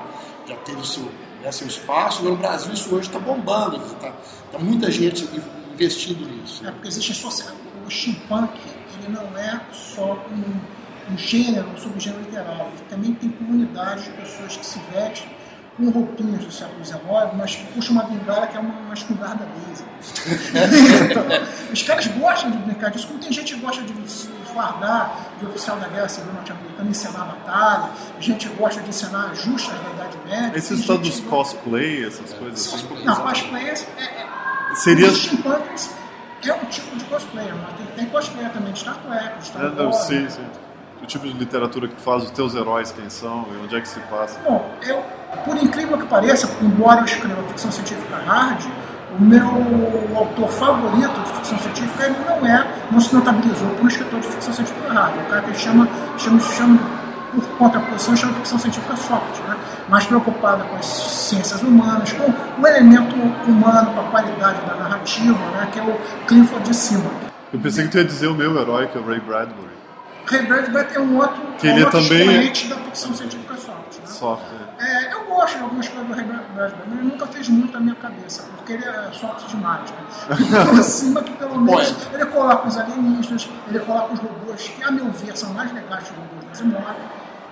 já 0.47 0.57
teve 0.57 0.79
o 0.81 0.85
seu, 0.85 1.07
né, 1.45 1.53
seu 1.53 1.67
espaço. 1.67 2.23
No 2.25 2.37
Brasil, 2.37 2.73
isso 2.73 2.95
hoje 2.95 3.09
está 3.09 3.19
bombando. 3.19 3.77
Está 3.77 4.13
tá 4.51 4.59
muita 4.59 4.91
gente 4.91 5.29
investindo 5.73 6.27
nisso. 6.27 6.67
É, 6.67 6.71
porque 6.71 6.89
existe 6.89 7.15
socia- 7.15 7.53
o 7.87 7.91
steampunk, 7.91 8.59
ele 8.99 9.13
não 9.13 9.39
é 9.39 9.61
só 9.73 10.15
um, 10.15 11.13
um 11.13 11.19
gênero, 11.19 11.69
um 11.69 11.77
subgênero 11.77 12.23
literário, 12.23 12.69
ele 12.69 12.85
também 12.89 13.15
tem 13.15 13.29
comunidades 13.31 14.05
de 14.05 14.11
pessoas 14.13 14.57
que 14.57 14.65
se 14.65 14.81
vestem 14.91 15.29
com 15.77 15.91
roupinhas 15.91 16.45
do 16.45 16.53
século 16.53 16.83
XIX, 16.85 17.03
mas 17.37 17.57
que 17.57 17.65
puxa 17.73 17.91
uma 17.91 18.05
bengala 18.05 18.47
que 18.47 18.57
é 18.57 18.61
uma, 18.61 18.73
uma 18.73 18.95
espingarda 18.95 19.47
laser. 19.69 19.87
então, 21.11 21.25
os 21.73 21.83
caras 21.83 22.07
gostam 22.07 22.51
de 22.53 22.59
brincar 22.59 22.91
disso, 22.91 23.09
como 23.09 23.19
tem 23.19 23.33
gente 23.33 23.55
que 23.55 23.61
gosta 23.61 23.83
de 23.83 23.93
fardar 24.55 25.17
de 25.39 25.47
oficial 25.47 25.77
da 25.79 25.89
guerra 25.89 26.09
civil 26.09 26.33
norte-americana, 26.33 26.89
encenar 26.89 27.23
a 27.23 27.25
batalha, 27.25 27.91
gente 28.21 28.49
gosta 28.51 28.81
de 28.81 28.89
encenar 28.89 29.35
justas 29.35 29.79
da 29.81 29.91
Idade 29.91 30.19
Média. 30.27 30.57
Esse 30.57 30.75
estado 30.75 31.01
dos 31.01 31.21
cosplay, 31.21 32.07
essas 32.07 32.33
coisas 32.33 32.75
assim? 32.75 33.05
Não, 33.05 33.17
cosplay 33.17 33.69
é, 33.69 33.73
é, 33.73 34.75
Seria... 34.77 35.09
é 35.09 36.55
um 36.55 36.65
tipo 36.67 36.97
de 36.97 37.05
cosplay, 37.05 37.53
mas 37.53 37.77
tem, 37.77 37.87
tem 37.97 38.07
cosplay 38.07 38.49
também 38.51 38.73
de 38.73 38.79
Star 38.79 38.97
Trek, 38.99 39.39
de 39.39 39.45
Star 39.47 39.63
Wars. 39.63 39.77
Não, 39.77 39.93
sim, 39.93 40.29
sim. 40.31 40.47
O 41.03 41.07
tipo 41.07 41.27
de 41.27 41.35
literatura 41.35 41.87
que 41.87 42.01
faz, 42.01 42.23
os 42.23 42.31
teus 42.31 42.55
heróis 42.55 42.91
quem 42.93 43.11
são 43.11 43.47
e 43.53 43.65
onde 43.65 43.77
é 43.77 43.81
que 43.81 43.89
se 43.89 44.01
passa. 44.01 44.41
Bom, 44.41 44.67
eu, 44.83 45.05
por 45.45 45.57
incrível 45.57 45.99
que 45.99 46.07
pareça, 46.07 46.49
embora 46.63 47.01
eu 47.01 47.05
escreva 47.05 47.43
ficção 47.49 47.71
científica 47.71 48.17
hard, 48.17 48.65
o 49.19 49.25
meu 49.25 50.17
autor 50.17 50.49
favorito 50.49 51.21
de 51.23 51.33
ficção 51.35 51.59
científica 51.59 52.07
ele 52.07 52.17
não 52.27 52.47
é, 52.47 52.67
não 52.91 53.01
se 53.01 53.15
notabilizou 53.15 53.69
por 53.71 53.85
um 53.85 53.89
escritor 53.89 54.21
de 54.21 54.27
ficção 54.27 54.53
científica 54.53 54.93
hard. 54.93 55.15
O 55.17 55.31
cara 55.31 55.43
que 55.43 55.55
chama, 55.55 55.89
chama, 56.19 56.41
chama 56.41 56.79
por 57.33 57.45
contraposição, 57.59 58.17
chama 58.17 58.33
ficção 58.35 58.59
científica 58.59 58.97
soft, 58.97 59.41
né? 59.49 59.57
mais 59.89 60.07
preocupada 60.07 60.65
com 60.65 60.77
as 60.77 60.87
ciências 60.87 61.63
humanas, 61.63 62.13
com 62.13 62.33
o 62.61 62.67
elemento 62.67 63.15
humano, 63.47 63.93
com 63.93 64.01
a 64.01 64.05
qualidade 64.05 64.61
da 64.67 64.75
narrativa, 64.75 65.39
né? 65.51 65.69
que 65.73 65.79
é 65.79 65.83
o 65.83 66.27
Clifford 66.27 66.65
de 66.65 66.75
Cima. 66.75 67.11
Eu 67.53 67.61
pensei 67.61 67.85
que 67.85 67.91
tu 67.91 67.99
ia 67.99 68.05
dizer 68.05 68.27
o 68.27 68.35
meu 68.35 68.59
herói, 68.61 68.89
que 68.89 68.99
é 68.99 69.01
o 69.01 69.07
Ray 69.07 69.21
Bradbury. 69.21 69.75
Ray 70.27 70.47
Bradbury 70.47 70.87
é 70.95 71.01
um 71.01 71.17
outro, 71.19 71.43
que 71.59 71.67
ele 71.67 71.83
um 71.83 71.85
outro 71.85 72.03
também... 72.03 72.47
da 72.47 72.77
ficção 72.77 73.15
científica 73.15 73.55
soft. 73.57 73.99
Né? 74.01 74.07
Soft, 74.07 74.45
é. 74.79 75.13
Eu 75.13 75.25
gosto 75.27 75.57
de 75.57 75.63
algumas 75.63 75.89
coisas 75.89 76.07
do 76.07 76.15
Ray 76.15 76.25
Bradbury, 76.25 76.75
mas 76.89 76.99
ele 76.99 77.09
nunca 77.09 77.27
fez 77.27 77.49
muito 77.49 77.73
na 77.73 77.81
minha 77.81 77.95
cabeça, 77.95 78.43
porque 78.57 78.73
ele 78.73 78.85
é 78.85 79.11
soft 79.13 79.47
demais. 79.49 79.91
Né? 79.91 80.67
Por 80.71 80.83
cima 80.83 81.23
que 81.23 81.33
pelo 81.33 81.61
menos 81.61 81.95
ele 82.13 82.27
coloca 82.27 82.69
os 82.69 82.77
alienígenas, 82.77 83.49
ele 83.69 83.81
coloca 83.81 84.15
os 84.15 84.21
robôs, 84.21 84.69
que 84.69 84.83
a 84.83 84.91
meu 84.91 85.11
ver 85.11 85.37
são 85.37 85.53
mais 85.53 85.73
legais 85.73 86.09
que 86.09 86.13
os 86.13 86.19
robôs 86.19 86.45
das 86.47 86.61
Asimov, 86.61 86.97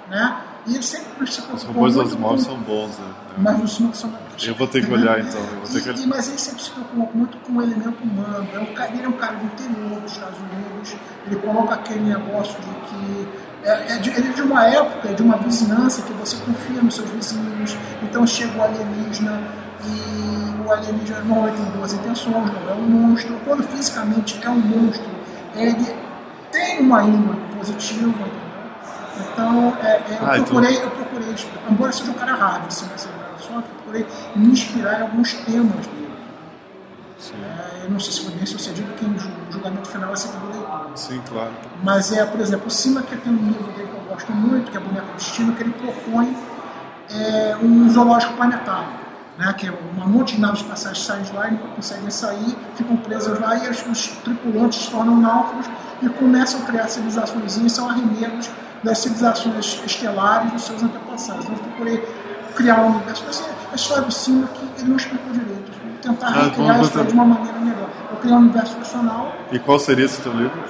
né? 0.08 0.36
E 0.64 0.74
ele 0.74 0.82
sempre 0.82 1.26
se 1.26 1.40
Os 1.40 1.62
robôs 1.64 1.96
das 1.96 2.06
Asimov 2.08 2.38
são 2.38 2.56
bons, 2.58 2.98
né? 2.98 3.14
Mas 3.38 3.62
os 3.62 3.80
não 3.80 3.94
são 3.94 4.12
Eu 4.42 4.54
vou 4.54 4.68
ter 4.68 4.84
que 4.84 4.92
olhar 4.92 5.18
então. 5.20 5.40
Eu 5.40 5.60
vou 5.60 5.68
ter 5.68 5.78
e, 5.78 5.94
que... 5.94 6.02
e, 6.02 6.06
mas 6.06 6.28
ele 6.28 6.38
sempre 6.38 6.62
se 6.62 6.70
preocupa 6.70 7.16
muito 7.16 7.36
com 7.38 7.52
o 7.54 7.62
elemento 7.62 8.02
humano. 8.02 8.46
É 8.52 8.58
um, 8.58 8.94
ele 8.94 9.04
é 9.04 9.08
um 9.08 9.12
cara 9.12 9.36
do 9.36 9.44
interior 9.46 10.00
dos 10.00 10.12
Estados 10.12 10.38
Unidos, 10.38 10.96
ele 11.26 11.36
coloca 11.36 11.74
aquele 11.74 12.00
negócio 12.00 12.60
de 12.60 12.68
que 12.68 13.28
é, 13.64 13.94
é 13.94 13.98
de, 13.98 14.10
é 14.10 14.20
de 14.20 14.42
uma 14.42 14.66
época, 14.66 15.08
é 15.08 15.12
de 15.12 15.22
uma 15.22 15.36
vizinhança 15.38 16.02
que 16.02 16.12
você 16.14 16.36
confia 16.36 16.82
nos 16.82 16.94
seus 16.94 17.08
vizinhos. 17.10 17.76
Então 18.02 18.26
chega 18.26 18.58
o 18.58 18.62
alienígena 18.62 19.40
e 19.84 20.66
o 20.66 20.72
alienígena 20.72 21.20
não 21.20 21.42
tem 21.50 21.64
boas 21.76 21.92
intenções, 21.92 22.52
não 22.52 22.70
é 22.70 22.74
um 22.74 22.82
monstro. 22.82 23.38
Quando 23.44 23.62
fisicamente 23.64 24.40
é 24.42 24.50
um 24.50 24.58
monstro, 24.58 25.10
ele 25.54 25.94
tem 26.50 26.80
uma 26.80 27.04
índole 27.04 27.40
positiva. 27.56 28.42
Então, 29.20 29.76
é, 29.82 29.88
é, 29.88 30.18
eu, 30.20 30.26
ah, 30.26 30.38
então 30.38 30.44
procurei, 30.44 30.76
então... 30.76 30.84
eu 30.84 30.90
procurei, 30.90 31.34
embora 31.70 31.92
seja 31.92 32.10
um 32.10 32.14
cara 32.14 32.34
raro, 32.34 32.64
assim, 32.66 32.86
nessa 32.86 33.08
só 33.42 33.48
que 33.48 33.54
eu 33.54 33.62
procurei 33.62 34.06
me 34.36 34.46
inspirar 34.52 35.00
em 35.00 35.02
alguns 35.02 35.34
temas 35.34 35.86
dele. 35.86 36.10
É, 37.34 37.84
eu 37.84 37.90
não 37.90 38.00
sei 38.00 38.12
se 38.12 38.24
foi 38.24 38.34
bem 38.34 38.46
sucedido, 38.46 38.88
porque 38.88 39.04
o 39.04 39.52
julgamento 39.52 39.88
final 39.88 40.12
do 40.12 40.46
leitor. 40.52 40.61
Sim, 40.94 41.20
claro. 41.28 41.52
Mas 41.82 42.12
é, 42.12 42.24
por 42.24 42.40
exemplo, 42.40 42.66
o 42.66 42.70
Cima 42.70 43.02
que 43.02 43.16
tem 43.16 43.32
um 43.32 43.36
livro 43.36 43.64
dele 43.72 43.88
que 43.88 43.96
eu 43.96 44.04
gosto 44.08 44.32
muito, 44.32 44.70
que 44.70 44.76
é 44.76 44.80
Boneco 44.80 45.06
do 45.06 45.14
Destino, 45.14 45.52
que 45.54 45.62
ele 45.62 45.72
propõe 45.72 46.36
é, 47.10 47.56
um 47.62 47.88
zoológico 47.90 48.34
planetário. 48.34 49.02
Né, 49.38 49.50
que 49.54 49.66
é 49.66 49.72
uma 49.96 50.06
monte 50.06 50.34
de 50.34 50.42
naves 50.42 50.60
espaciais 50.60 50.98
saem 50.98 51.22
de 51.22 51.32
lá 51.32 51.48
e 51.48 51.52
não 51.52 51.68
conseguem 51.68 52.10
sair, 52.10 52.54
ficam 52.76 52.98
presas 52.98 53.40
lá 53.40 53.56
e 53.56 53.70
os, 53.70 53.82
os 53.86 54.08
tripulantes 54.22 54.84
se 54.84 54.90
tornam 54.90 55.16
náufragos 55.16 55.70
e 56.02 56.08
começam 56.10 56.60
a 56.60 56.64
criar 56.66 56.86
civilizações 56.86 57.56
e 57.56 57.70
são 57.70 57.88
arremedos 57.88 58.50
das 58.84 58.98
civilizações 58.98 59.80
estelares 59.86 60.52
dos 60.52 60.64
seus 60.64 60.82
antepassados. 60.82 61.46
Então 61.46 61.56
eu 61.56 61.62
procurei 61.62 62.04
criar 62.54 62.82
um 62.82 62.90
universo. 62.96 63.24
Essa 63.26 63.44
é 63.44 63.54
a 63.72 63.74
história 63.74 64.02
do 64.02 64.12
Cima 64.12 64.46
que 64.48 64.82
ele 64.82 64.90
não 64.90 64.96
explicou 64.96 65.32
direito 65.32 65.72
tentar 66.02 66.26
ah, 66.26 66.42
recriar 66.44 66.78
a 66.78 66.82
história 66.82 67.08
de 67.08 67.14
uma 67.14 67.24
maneira 67.24 67.58
melhor. 67.58 67.88
Eu 68.10 68.16
criei 68.18 68.36
um 68.36 68.40
universo 68.40 68.74
ficcional. 68.76 69.32
E 69.50 69.58
qual 69.58 69.78
seria 69.78 70.04
esse 70.04 70.20
teu 70.20 70.32
livro? 70.32 70.60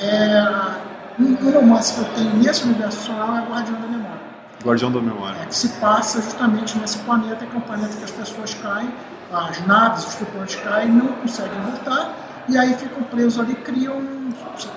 É, 0.00 0.76
um, 1.18 1.36
um 1.46 1.50
romance 1.50 1.94
que 1.94 2.00
eu 2.00 2.14
tenho 2.14 2.34
nesse 2.36 2.64
universo 2.64 2.98
ficcional 2.98 3.36
é 3.36 3.40
Guardião 3.40 3.80
da 3.80 3.86
Memória. 3.88 4.20
Guardião 4.64 4.92
da 4.92 5.00
Memória. 5.00 5.40
É, 5.42 5.46
que 5.46 5.54
se 5.54 5.68
passa 5.80 6.22
justamente 6.22 6.78
nesse 6.78 6.98
planeta, 6.98 7.44
que 7.44 7.54
é 7.54 7.58
um 7.58 7.62
planeta 7.62 7.96
que 7.96 8.04
as 8.04 8.10
pessoas 8.10 8.54
caem, 8.54 8.92
as 9.32 9.66
naves, 9.66 10.06
os 10.06 10.14
tripulantes 10.16 10.56
caem, 10.56 10.88
não 10.88 11.08
conseguem 11.14 11.60
voltar, 11.60 12.14
e 12.48 12.56
aí 12.56 12.74
ficam 12.74 13.02
presos 13.04 13.38
ali, 13.38 13.54
criam 13.56 14.00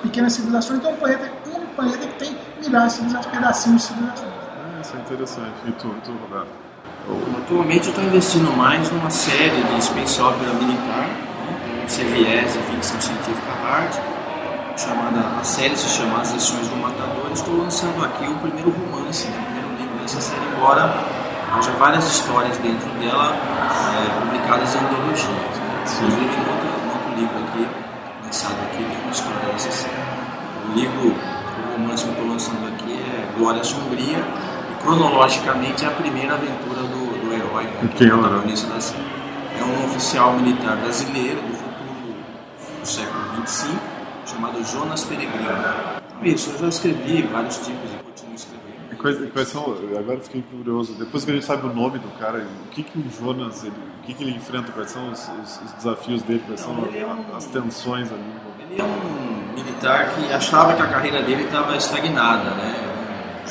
pequenas 0.02 0.34
civilizações. 0.34 0.80
Então, 0.80 0.92
é 0.92 0.94
um 0.94 0.98
planeta, 0.98 1.32
um 1.48 1.66
planeta 1.76 2.08
que 2.08 2.26
tem 2.26 2.38
milhares 2.62 2.94
de 2.94 2.98
civilizações, 2.98 3.36
pedacinhos 3.36 3.82
de 3.82 3.88
civilizações. 3.88 4.32
Ah, 4.32 4.82
isso 4.82 4.96
é 4.96 5.00
interessante. 5.00 5.54
E 5.68 5.72
tu, 5.74 5.96
tu 6.04 6.12
Roberto? 6.12 6.62
Atualmente 7.38 7.88
eu 7.88 7.90
estou 7.90 8.04
investindo 8.04 8.56
mais 8.56 8.92
numa 8.92 9.10
série 9.10 9.64
de 9.64 9.84
space 9.84 10.22
opera 10.22 10.54
militar, 10.54 11.08
né, 11.08 11.86
CVS, 11.88 12.58
ficção 12.70 13.02
científica 13.02 13.52
hard, 13.64 13.92
chamada, 14.78 15.40
a 15.40 15.44
série 15.44 15.76
se 15.76 15.90
chama 15.90 16.22
As 16.22 16.32
Lições 16.32 16.68
do 16.68 16.76
Matador. 16.78 17.32
Estou 17.34 17.58
lançando 17.58 18.04
aqui 18.04 18.26
o 18.26 18.36
primeiro 18.36 18.72
romance, 18.72 19.28
né, 19.28 19.38
o 19.40 19.46
primeiro 19.46 19.70
livro 19.78 20.00
dessa 20.02 20.22
série, 20.22 20.46
embora 20.56 20.94
haja 21.54 21.72
várias 21.72 22.08
histórias 22.08 22.58
dentro 22.58 22.90
dela 23.00 23.36
é, 23.36 24.20
publicadas 24.20 24.76
em 24.76 24.80
antologias. 24.80 25.28
Né. 25.28 25.84
Inclusive, 25.84 26.26
um 26.26 26.52
outro, 26.52 26.70
outro 26.94 27.20
livro 27.20 27.38
aqui, 27.40 27.68
lançado 28.24 28.56
aqui, 28.64 28.78
tem 28.78 29.02
uma 29.02 29.12
história 29.12 29.52
dessa 29.52 29.72
série. 29.72 29.96
O 30.70 30.74
livro, 30.74 31.08
o 31.10 31.78
romance 31.78 32.04
que 32.04 32.10
eu 32.10 32.14
estou 32.14 32.30
lançando 32.30 32.68
aqui 32.68 32.94
é 32.94 33.38
Glória 33.38 33.64
Sombria, 33.64 34.24
cronologicamente 34.82 35.86
é 35.86 35.88
a 35.88 35.92
primeira 35.92 36.34
aventura 36.34 36.82
do, 36.82 37.28
do 37.28 37.34
herói, 37.34 37.64
né, 37.66 37.90
que 37.96 38.06
é 38.06 38.14
o 38.14 38.20
protagonista 38.20 38.74
da 38.74 38.80
série. 38.80 39.22
É 39.60 39.64
um 39.64 39.86
oficial 39.86 40.34
militar 40.34 40.78
brasileiro 40.78 41.42
do 41.42 41.54
futuro 41.54 42.16
do 42.80 42.88
século 42.88 43.24
25, 43.38 44.01
chamado 44.32 44.64
Jonas 44.64 45.04
Peregrino. 45.04 45.50
Então, 45.50 46.24
isso, 46.24 46.52
eu 46.52 46.60
já 46.60 46.68
escrevi 46.68 47.22
vários 47.24 47.58
tipos 47.58 47.92
e 47.92 48.04
continuo 48.04 48.36
escrevendo. 48.36 48.92
E 48.92 48.96
quais, 48.96 49.32
quais, 49.32 49.48
são, 49.48 49.76
agora 49.98 50.20
fiquei 50.20 50.42
curioso, 50.42 50.94
depois 50.94 51.26
que 51.26 51.32
a 51.32 51.34
gente 51.34 51.46
sabe 51.46 51.68
o 51.68 51.74
nome 51.74 52.00
do 52.00 52.10
cara, 52.20 52.46
o 52.66 52.70
que, 52.70 52.84
que 52.84 53.00
o 53.00 53.10
Jonas, 53.10 53.64
ele, 53.64 53.74
o 54.00 54.04
que, 54.04 54.14
que 54.14 54.24
ele 54.24 54.36
enfrenta, 54.36 54.72
quais 54.72 54.92
são 54.92 55.12
os, 55.12 55.30
os, 55.44 55.62
os 55.66 55.72
desafios 55.74 56.22
dele, 56.24 56.44
quais 56.46 56.60
são 56.60 56.74
é 56.94 57.06
um, 57.06 57.36
as 57.36 57.46
tensões 57.46 58.12
ali? 58.12 58.24
Ele 58.70 58.82
é 58.82 58.84
um 58.84 59.54
militar 59.54 60.14
que 60.16 60.32
achava 60.32 60.74
que 60.74 60.82
a 60.82 60.88
carreira 60.88 61.22
dele 61.22 61.44
estava 61.44 61.76
estagnada, 61.76 62.52
né? 62.52 62.92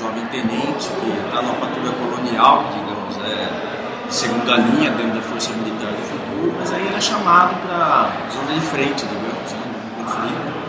jovem 0.01 0.25
tenente 0.27 0.89
que 0.89 1.27
está 1.27 1.43
numa 1.43 1.55
patrulha 1.55 1.93
colonial, 1.93 2.65
digamos, 2.73 3.17
é, 3.19 3.71
segunda 4.09 4.57
linha 4.57 4.91
dentro 4.93 5.15
da 5.15 5.21
Força 5.21 5.53
Militar 5.53 5.93
do 5.93 6.03
Futuro, 6.03 6.55
mas 6.59 6.73
aí 6.73 6.87
ele 6.87 6.97
é 6.97 7.01
chamado 7.01 7.55
para 7.67 8.11
zona 8.33 8.55
de 8.55 8.61
frente, 8.61 9.05
digamos, 9.05 9.53
né, 9.53 9.61
um 9.99 10.05
conflito 10.05 10.61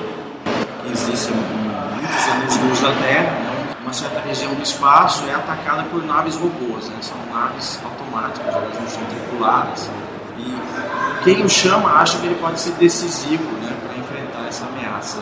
que 0.80 0.80
existe 0.91 1.31
há 1.31 1.95
muitos 1.95 2.27
anos 2.27 2.57
luz 2.57 2.81
da 2.81 2.93
Terra, 3.01 3.31
né, 3.31 3.75
uma 3.81 3.93
certa 3.93 4.19
região 4.21 4.53
do 4.53 4.61
espaço 4.61 5.23
é 5.27 5.33
atacada 5.33 5.83
por 5.83 6.03
naves 6.05 6.35
robôs, 6.35 6.89
né, 6.89 6.97
são 7.01 7.17
naves 7.33 7.79
automáticas, 7.83 8.53
elas 8.53 8.79
não 8.79 8.87
são 8.87 9.03
tripuladas. 9.05 9.89
E 10.37 11.23
quem 11.23 11.43
o 11.43 11.49
chama 11.49 11.89
acha 12.01 12.17
que 12.19 12.25
ele 12.25 12.35
pode 12.35 12.59
ser 12.59 12.71
decisivo 12.73 13.43
né, 13.61 13.75
para 13.83 13.97
enfrentar 13.97 14.47
essa 14.47 14.65
ameaça 14.65 15.19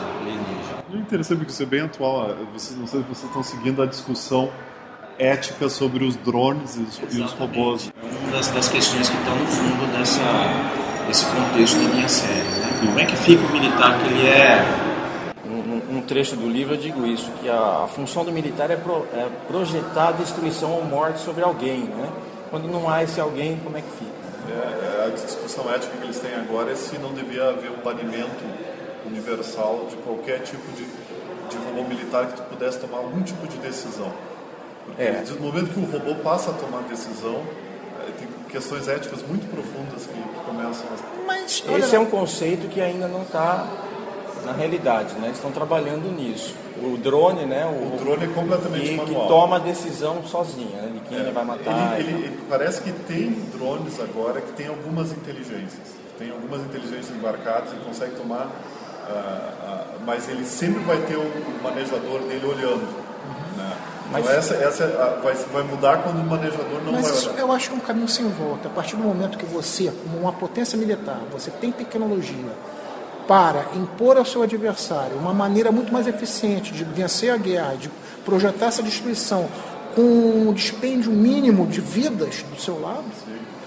é 0.92 0.96
interessante 0.96 1.38
porque 1.38 1.52
isso 1.52 1.62
é 1.62 1.66
bem 1.66 1.82
atual. 1.82 2.34
Vocês, 2.52 2.78
não 2.78 2.86
sei 2.86 3.00
se 3.00 3.06
vocês 3.06 3.24
estão 3.24 3.42
seguindo 3.42 3.82
a 3.82 3.86
discussão 3.86 4.50
ética 5.18 5.68
sobre 5.68 6.04
os 6.04 6.16
drones 6.16 6.76
e 6.76 6.80
os, 6.80 7.14
e 7.14 7.20
os 7.20 7.32
robôs. 7.32 7.92
É 8.02 8.24
uma 8.24 8.32
das, 8.32 8.48
das, 8.48 8.68
questões 8.68 9.08
que 9.08 9.16
estão 9.16 9.36
no 9.36 9.46
fundo 9.46 9.92
dessa, 9.96 10.20
desse 11.06 11.26
contexto 11.26 11.76
da 11.76 11.94
minha 11.94 12.08
série. 12.08 12.32
Né? 12.32 12.80
Como 12.80 12.98
é 12.98 13.04
que 13.04 13.16
fica 13.16 13.44
o 13.44 13.52
militar 13.52 13.98
que 13.98 14.06
ele 14.06 14.26
é? 14.26 14.89
Trecho 16.10 16.34
do 16.34 16.48
livro 16.48 16.74
eu 16.74 16.76
digo 16.76 17.06
isso, 17.06 17.30
que 17.40 17.48
a, 17.48 17.84
a 17.84 17.86
função 17.86 18.24
do 18.24 18.32
militar 18.32 18.68
é, 18.68 18.74
pro, 18.74 19.06
é, 19.14 19.28
projetar 19.46 20.10
destruição 20.10 20.72
ou 20.72 20.84
morte 20.84 21.20
sobre 21.20 21.44
alguém. 21.44 21.84
Né? 21.84 22.10
Quando 22.50 22.66
não 22.66 22.90
há 22.90 23.04
esse 23.04 23.20
alguém, 23.20 23.60
como 23.62 23.78
é 23.78 23.80
que 23.80 23.90
fica? 23.90 24.10
É, 24.50 25.04
é 25.04 25.06
a 25.06 25.10
discussão 25.10 25.72
ética 25.72 25.96
que 25.96 26.02
eles 26.02 26.18
têm 26.18 26.34
agora 26.34 26.72
é 26.72 26.74
se 26.74 26.98
não 26.98 27.14
devia 27.14 27.50
haver 27.50 27.70
um 27.70 27.80
banimento 27.80 28.44
universal 29.06 29.86
de 29.88 29.94
qualquer 29.98 30.40
tipo 30.40 30.72
de, 30.72 30.82
de 30.82 31.64
robô 31.64 31.88
militar 31.88 32.26
que 32.26 32.38
tu 32.38 32.42
pudesse 32.42 32.80
tomar 32.80 32.98
algum 32.98 33.22
tipo 33.22 33.46
de 33.46 33.58
decisão. 33.58 34.12
Porque 34.86 35.00
é. 35.00 35.22
no 35.30 35.40
momento 35.40 35.72
que 35.72 35.78
o 35.78 35.84
robô 35.96 36.20
passa 36.24 36.50
a 36.50 36.54
tomar 36.54 36.82
decisão, 36.88 37.40
é, 38.00 38.10
tem 38.18 38.26
questões 38.48 38.88
éticas 38.88 39.22
muito 39.22 39.48
profundas 39.48 40.08
que, 40.08 40.12
que 40.12 40.44
começam 40.44 40.86
a... 40.86 41.24
Mas 41.24 41.62
esse 41.78 41.94
é 41.94 42.00
um 42.00 42.06
conceito 42.06 42.66
que 42.66 42.80
ainda 42.80 43.06
não 43.06 43.22
está 43.22 43.64
na 44.44 44.52
realidade, 44.52 45.14
né? 45.14 45.26
Eles 45.26 45.36
estão 45.36 45.50
trabalhando 45.50 46.10
nisso. 46.10 46.54
o 46.82 46.96
drone, 46.96 47.44
né? 47.44 47.66
O, 47.66 47.94
o 47.94 47.98
drone 47.98 48.24
é 48.24 48.28
completamente 48.28 48.88
que, 48.88 48.96
manual. 48.96 49.22
Que 49.22 49.28
toma 49.28 49.56
a 49.56 49.58
decisão 49.58 50.22
sozinho, 50.24 50.70
né? 50.70 50.90
De 50.94 51.00
quem 51.00 51.18
é, 51.18 51.20
ele 51.20 51.32
vai 51.32 51.44
matar. 51.44 52.00
Ele, 52.00 52.10
ele, 52.10 52.24
ele, 52.24 52.40
parece 52.48 52.80
que 52.82 52.92
tem 52.92 53.30
drones 53.52 54.00
agora 54.00 54.40
que 54.40 54.52
tem 54.52 54.68
algumas 54.68 55.12
inteligências. 55.12 55.94
Tem 56.18 56.30
algumas 56.30 56.60
inteligências 56.60 57.10
embarcadas, 57.10 57.72
ele 57.72 57.84
consegue 57.84 58.14
tomar, 58.14 58.44
uh, 58.44 59.10
uh, 59.10 60.04
mas 60.04 60.28
ele 60.28 60.44
sempre 60.44 60.82
vai 60.84 60.98
ter 60.98 61.16
o 61.16 61.62
manejador 61.62 62.20
dele 62.20 62.44
olhando. 62.44 62.82
Uhum. 62.82 63.56
Né? 63.56 63.76
Mas, 64.12 64.24
então 64.24 64.36
essa, 64.36 64.54
essa 64.54 64.84
é 64.84 65.20
vai, 65.22 65.34
vai 65.34 65.62
mudar 65.62 66.02
quando 66.02 66.18
o 66.20 66.24
manejador 66.24 66.82
não 66.84 66.92
mas 66.92 67.06
vai 67.06 67.12
isso 67.12 67.30
eu 67.38 67.52
acho 67.52 67.68
que 67.68 67.74
é 67.74 67.78
um 67.78 67.80
caminho 67.80 68.08
sem 68.08 68.28
volta. 68.28 68.68
A 68.68 68.70
partir 68.70 68.96
do 68.96 69.02
momento 69.02 69.38
que 69.38 69.46
você, 69.46 69.92
como 70.02 70.18
uma 70.18 70.32
potência 70.32 70.76
militar, 70.76 71.20
você 71.30 71.50
tem 71.50 71.70
tecnologia 71.70 72.52
para 73.26 73.66
impor 73.74 74.16
ao 74.16 74.24
seu 74.24 74.42
adversário 74.42 75.16
uma 75.16 75.32
maneira 75.32 75.70
muito 75.70 75.92
mais 75.92 76.06
eficiente 76.06 76.72
de 76.72 76.84
vencer 76.84 77.32
a 77.32 77.36
guerra, 77.36 77.76
de 77.76 77.90
projetar 78.24 78.66
essa 78.66 78.82
destruição 78.82 79.48
com 79.94 80.02
um 80.02 80.52
dispêndio 80.52 81.10
mínimo 81.10 81.66
de 81.66 81.80
vidas 81.80 82.42
do 82.42 82.60
seu 82.60 82.80
lado, 82.80 83.04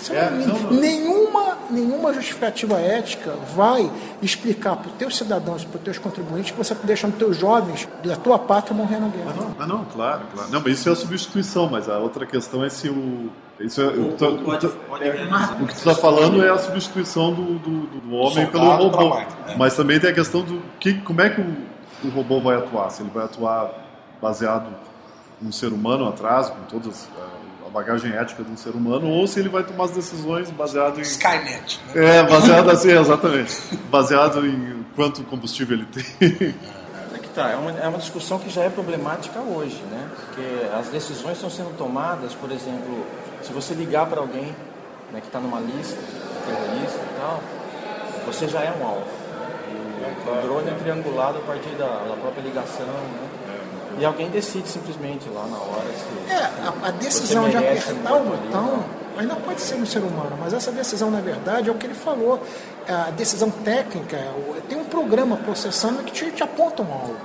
é, 0.10 0.30
não, 0.30 0.60
não. 0.60 0.72
nenhuma, 0.72 1.58
nenhuma 1.70 2.14
justificativa 2.14 2.80
ética 2.80 3.36
vai 3.56 3.90
explicar 4.22 4.76
para 4.76 4.90
os 4.90 4.98
teus 4.98 5.18
cidadãos, 5.18 5.64
para 5.64 5.78
os 5.78 5.84
teus 5.84 5.98
contribuintes, 5.98 6.52
que 6.52 6.58
você 6.58 6.74
está 6.74 6.86
deixando 6.86 7.14
os 7.14 7.20
teus 7.20 7.38
jovens 7.38 7.88
da 8.04 8.16
tua 8.16 8.38
pátria 8.40 8.76
morrer 8.76 9.00
na 9.00 9.08
guerra. 9.08 9.32
Ah, 9.32 9.42
não, 9.42 9.56
ah, 9.60 9.68
não, 9.68 9.86
claro, 9.86 10.24
claro. 10.34 10.52
Não, 10.52 10.62
mas 10.62 10.80
isso 10.80 10.90
é 10.90 10.92
a 10.92 10.96
substituição, 10.96 11.70
mas 11.70 11.88
a 11.88 12.00
outra 12.00 12.26
questão 12.26 12.64
é 12.64 12.70
se 12.70 12.90
o. 12.90 13.30
Isso 13.60 13.82
é, 13.82 13.86
o, 13.86 14.14
tô, 14.14 14.38
pode, 14.38 14.68
pode 14.68 15.08
é, 15.08 15.12
o 15.62 15.68
que 15.68 15.74
tu 15.74 15.78
está 15.78 15.96
falando 15.96 16.44
é 16.44 16.50
a 16.50 16.58
substituição 16.58 17.34
do, 17.34 17.60
do, 17.60 17.88
do 18.00 18.16
homem 18.16 18.48
pelo 18.48 18.76
robô. 18.76 19.10
Máquina, 19.10 19.48
né? 19.48 19.56
Mas 19.58 19.76
também 19.76 20.00
tem 20.00 20.10
a 20.10 20.14
questão 20.14 20.42
do 20.42 20.62
que, 20.80 20.94
como 20.96 21.22
é 21.22 21.30
que 21.30 21.40
o, 21.40 21.56
o 22.04 22.10
robô 22.10 22.42
vai 22.42 22.58
atuar. 22.58 22.90
Se 22.90 23.04
ele 23.04 23.12
vai 23.14 23.26
atuar 23.26 23.72
baseado 24.22 24.74
num 25.42 25.52
ser 25.52 25.68
humano 25.68 26.08
atrás, 26.08 26.50
com 26.50 26.62
todas 26.64 27.08
bagagem 27.74 28.16
ética 28.16 28.44
de 28.44 28.52
um 28.52 28.56
ser 28.56 28.70
humano 28.70 29.10
ou 29.10 29.26
se 29.26 29.40
ele 29.40 29.50
vai 29.50 29.64
tomar 29.64 29.86
as 29.86 29.92
decisões 29.92 30.52
baseado 30.52 31.00
em 31.00 31.02
Skynet. 31.02 31.82
Né? 31.94 32.20
É, 32.20 32.24
baseado 32.24 32.70
assim, 32.70 32.92
exatamente, 32.92 33.52
baseado 33.90 34.46
em 34.46 34.86
quanto 34.96 35.24
combustível 35.24 35.78
ele 35.78 35.88
tem. 35.88 36.56
É 37.16 37.36
tá, 37.36 37.50
é 37.50 37.56
uma, 37.56 37.72
é 37.72 37.88
uma 37.88 37.98
discussão 37.98 38.38
que 38.38 38.48
já 38.48 38.62
é 38.62 38.70
problemática 38.70 39.40
hoje, 39.40 39.82
né? 39.90 40.08
Porque 40.16 40.46
as 40.78 40.90
decisões 40.90 41.34
estão 41.34 41.50
sendo 41.50 41.76
tomadas, 41.76 42.36
por 42.36 42.52
exemplo, 42.52 43.04
se 43.44 43.54
você 43.54 43.74
ligar 43.74 44.08
para 44.08 44.20
alguém 44.20 44.56
né, 45.12 45.20
que 45.20 45.28
está 45.28 45.40
numa 45.40 45.60
lista 45.60 45.98
terrorista 46.46 47.00
e 47.00 47.20
tal, 47.20 47.40
você 48.26 48.48
já 48.48 48.62
é 48.62 48.74
um 48.80 48.86
alvo. 48.86 49.06
O, 50.26 50.32
o 50.32 50.42
drone 50.42 50.70
é 50.70 50.74
triangulado 50.74 51.38
a 51.38 51.42
partir 51.42 51.70
da, 51.76 51.86
da 51.86 52.16
própria 52.20 52.42
ligação, 52.42 52.86
né? 52.86 53.30
E 54.00 54.06
alguém 54.06 54.30
decide 54.30 54.68
simplesmente 54.68 55.30
lá 55.30 55.46
na 55.46 55.58
hora 55.58 55.86
se. 55.94 56.34
É, 56.34 56.44
a, 56.44 56.88
a 56.88 56.92
decisão 56.92 57.48
de 57.48 57.58
apertar 57.58 58.16
o 58.16 58.24
botão 58.24 58.84
ainda 59.18 59.36
pode 59.36 59.62
ser 59.62 59.76
um 59.76 59.86
ser 59.86 60.00
humano, 60.00 60.36
mas 60.40 60.54
essa 60.54 60.72
decisão, 60.72 61.12
na 61.12 61.22
verdade, 61.22 61.70
é 61.70 61.72
o 61.72 61.76
que 61.76 61.86
ele 61.86 61.94
falou. 61.94 62.42
A 62.88 63.12
decisão 63.12 63.50
técnica, 63.50 64.18
tem 64.68 64.78
um 64.78 64.86
programa 64.86 65.38
processando 65.38 66.02
que 66.04 66.12
te, 66.12 66.32
te 66.32 66.44
aponta 66.44 66.82
um 66.82 66.92
alvo. 66.92 67.16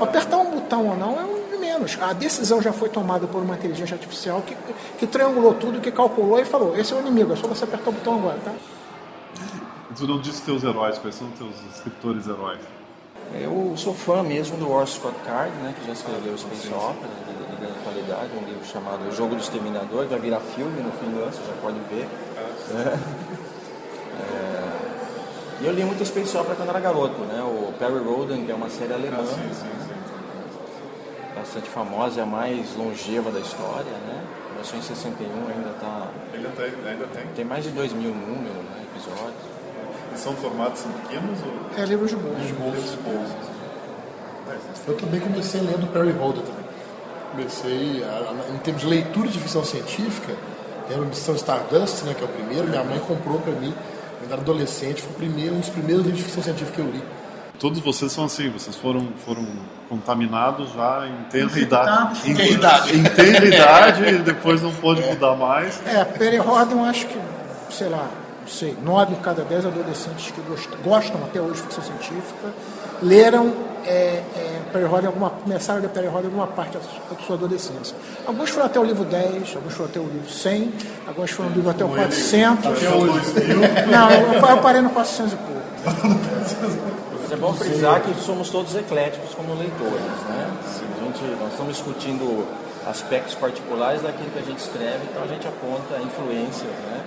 Apertar 0.00 0.36
um 0.38 0.50
botão 0.50 0.86
ou 0.86 0.96
não 0.96 1.18
é 1.18 1.24
um 1.24 1.41
menos. 1.72 1.98
A 2.00 2.12
decisão 2.12 2.60
já 2.60 2.72
foi 2.72 2.88
tomada 2.88 3.26
por 3.26 3.42
uma 3.42 3.54
inteligência 3.54 3.94
artificial 3.94 4.42
que, 4.42 4.56
que 4.98 5.06
triangulou 5.06 5.54
tudo, 5.54 5.80
que 5.80 5.90
calculou 5.90 6.38
e 6.38 6.44
falou: 6.44 6.76
esse 6.76 6.92
é 6.92 6.96
o 6.96 7.00
inimigo, 7.00 7.32
é 7.32 7.36
só 7.36 7.46
você 7.46 7.64
apertar 7.64 7.90
o 7.90 7.92
botão 7.92 8.14
agora, 8.14 8.38
tá? 8.44 8.52
Tu 9.96 10.06
não 10.06 10.20
disse 10.20 10.42
teus 10.42 10.64
heróis, 10.64 10.98
quais 10.98 11.14
são 11.14 11.28
teus 11.32 11.54
escritores 11.74 12.26
heróis? 12.26 12.60
Eu 13.34 13.74
sou 13.76 13.94
fã 13.94 14.22
mesmo 14.22 14.56
do 14.56 14.70
Orson 14.70 15.00
Scott 15.00 15.16
Card, 15.24 15.52
né, 15.62 15.74
que 15.78 15.86
já 15.86 15.92
escreveu 15.92 16.36
Space 16.36 16.68
Opera, 16.68 17.08
de, 17.26 17.50
de 17.50 17.60
grande 17.60 17.78
qualidade, 17.82 18.30
um 18.36 18.44
livro 18.44 18.64
chamado 18.66 19.08
O 19.08 19.12
Jogo 19.12 19.34
do 19.34 19.40
Exterminador, 19.40 20.02
que 20.04 20.10
vai 20.10 20.18
virar 20.18 20.40
filme 20.40 20.82
no 20.82 20.92
fim 20.92 21.10
do 21.10 21.22
ano, 21.22 21.32
você 21.32 21.40
já 21.46 21.54
pode 21.60 21.78
ver. 21.90 22.08
É, 24.12 25.62
e 25.62 25.66
eu 25.66 25.72
li 25.72 25.84
muito 25.84 26.04
Space 26.04 26.36
Opera 26.36 26.54
quando 26.54 26.68
era 26.68 26.78
garoto, 26.78 27.18
né, 27.22 27.42
o 27.42 27.72
Perry 27.78 27.98
Roden, 27.98 28.44
que 28.44 28.52
é 28.52 28.54
uma 28.54 28.68
série 28.68 28.92
alemã, 28.92 29.18
ah, 29.20 29.26
sim, 29.26 29.54
sim, 29.54 29.66
sim. 29.80 29.81
Bastante 31.34 31.68
famosa, 31.68 32.20
é 32.20 32.22
a 32.22 32.26
mais 32.26 32.76
longeva 32.76 33.30
da 33.30 33.40
história, 33.40 33.90
né, 34.06 34.24
começou 34.50 34.78
em 34.78 34.82
61, 34.82 35.26
ainda 35.48 35.70
está... 35.70 36.08
Ainda 36.34 36.48
tem, 36.50 36.90
ainda 36.90 37.06
tem. 37.06 37.26
Tem 37.34 37.44
mais 37.44 37.64
de 37.64 37.70
2 37.70 37.92
mil 37.94 38.14
números, 38.14 38.56
né, 38.56 38.84
episódios. 38.94 39.52
E 40.14 40.18
são 40.18 40.34
formatos 40.36 40.82
pequenos? 40.82 41.38
Ou... 41.42 41.82
É, 41.82 41.86
livros 41.86 42.10
de 42.10 42.16
bolso. 42.16 42.40
De 42.40 42.52
bolso. 42.52 42.96
De 42.96 43.02
bolso. 43.02 43.52
Eu 44.86 44.96
também 44.96 45.20
comecei 45.20 45.60
lendo 45.60 45.90
Perry 45.92 46.10
Holder 46.12 46.42
também. 46.42 46.64
Comecei, 47.30 48.04
a, 48.04 48.54
em 48.54 48.58
termos 48.58 48.82
de 48.82 48.88
leitura 48.88 49.28
de 49.28 49.38
ficção 49.38 49.64
científica, 49.64 50.34
era 50.90 51.00
a 51.00 51.04
Missão 51.04 51.34
Stardust, 51.34 52.04
né, 52.04 52.14
que 52.14 52.22
é 52.22 52.24
o 52.24 52.28
primeiro, 52.28 52.68
minha 52.68 52.84
mãe 52.84 52.98
comprou 53.00 53.38
para 53.38 53.52
mim, 53.52 53.74
quando 54.18 54.32
era 54.32 54.40
adolescente, 54.40 55.00
foi 55.02 55.12
o 55.12 55.14
primeiro, 55.14 55.54
um 55.54 55.60
dos 55.60 55.70
primeiros 55.70 56.04
livros 56.04 56.18
de 56.18 56.24
ficção 56.24 56.42
científica 56.42 56.76
que 56.76 56.80
eu 56.80 56.90
li. 56.90 57.02
Todos 57.62 57.78
vocês 57.78 58.10
são 58.10 58.24
assim, 58.24 58.50
vocês 58.50 58.74
foram, 58.74 59.06
foram 59.24 59.46
contaminados 59.88 60.72
já 60.72 61.06
em 61.06 61.30
tenra 61.30 61.60
idade. 61.60 62.28
Em 62.28 62.34
tenra 62.34 62.50
idade. 62.50 62.96
Em 62.98 63.02
tenra 63.04 63.44
idade 63.46 64.04
e 64.04 64.18
depois 64.18 64.60
não 64.60 64.72
pode 64.72 65.00
é. 65.00 65.14
mudar 65.14 65.36
mais. 65.36 65.80
É, 65.86 66.04
Perry 66.04 66.38
Holder, 66.38 66.76
acho 66.78 67.06
que, 67.06 67.16
sei 67.70 67.88
lá, 67.88 68.10
não 68.40 68.48
sei, 68.48 68.76
nove 68.82 69.12
em 69.12 69.18
cada 69.18 69.44
dez 69.44 69.64
adolescentes 69.64 70.32
que 70.32 70.42
gostam 70.82 71.22
até 71.22 71.40
hoje 71.40 71.52
de 71.52 71.60
ficção 71.60 71.84
científica 71.84 72.52
leram 73.00 73.52
é, 73.86 74.24
é, 74.34 75.06
alguma, 75.06 75.30
começaram 75.30 75.78
a 75.78 75.82
ler 75.82 75.88
Perry 75.90 76.08
Holiday 76.08 76.26
alguma 76.26 76.48
parte 76.48 76.76
da 76.76 76.80
sua, 77.24 77.36
adolescência. 77.36 77.96
Alguns 78.26 78.50
foram 78.50 78.66
até 78.66 78.80
o 78.80 78.84
livro 78.84 79.04
10, 79.04 79.54
alguns 79.54 79.74
foram 79.74 79.88
até 79.88 80.00
o 80.00 80.06
livro 80.08 80.28
100, 80.28 80.72
alguns 81.06 81.30
foram 81.30 81.50
livro 81.50 81.70
até 81.70 81.84
o 81.84 81.88
400. 81.90 82.66
Até 82.66 82.88
o 82.92 83.06
2000. 83.06 83.56
Não, 83.86 84.10
eu, 84.10 84.32
eu 84.32 84.58
parei 84.58 84.80
no 84.80 84.90
400 84.90 85.32
e 85.32 85.36
pouco. 85.36 87.02
Mas 87.32 87.32
é 87.32 87.36
bom 87.36 87.54
frisar 87.54 88.02
que 88.02 88.14
somos 88.20 88.50
todos 88.50 88.76
ecléticos 88.76 89.34
como 89.34 89.54
leitores, 89.54 90.02
né? 90.28 90.50
A 91.00 91.04
gente, 91.04 91.24
nós 91.40 91.50
estamos 91.52 91.76
discutindo 91.76 92.46
aspectos 92.86 93.34
particulares 93.36 94.02
daquilo 94.02 94.28
que 94.30 94.38
a 94.38 94.42
gente 94.42 94.58
escreve, 94.58 94.98
então 95.10 95.22
a 95.22 95.26
gente 95.26 95.46
aponta 95.46 95.96
influências, 96.02 96.68
né? 96.68 97.04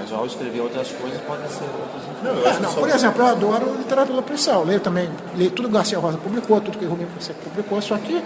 Mas 0.00 0.12
ao 0.12 0.24
escrever 0.24 0.60
outras 0.60 0.90
coisas 0.92 1.20
podem 1.20 1.48
ser 1.48 1.64
outras 1.64 2.02
influências. 2.08 2.60
Não, 2.62 2.74
por 2.74 2.88
exemplo, 2.88 3.22
eu 3.22 3.26
adoro 3.26 3.74
literatura 3.76 4.22
policial, 4.22 4.64
leio 4.64 4.80
também, 4.80 5.10
leio 5.36 5.50
tudo 5.50 5.68
que 5.68 5.74
Garcia 5.74 5.98
Rosa 5.98 6.16
publicou, 6.16 6.60
tudo 6.62 6.78
que 6.78 6.86
Rubem 6.86 7.06
publicou, 7.44 7.82
só 7.82 7.98
que 7.98 8.22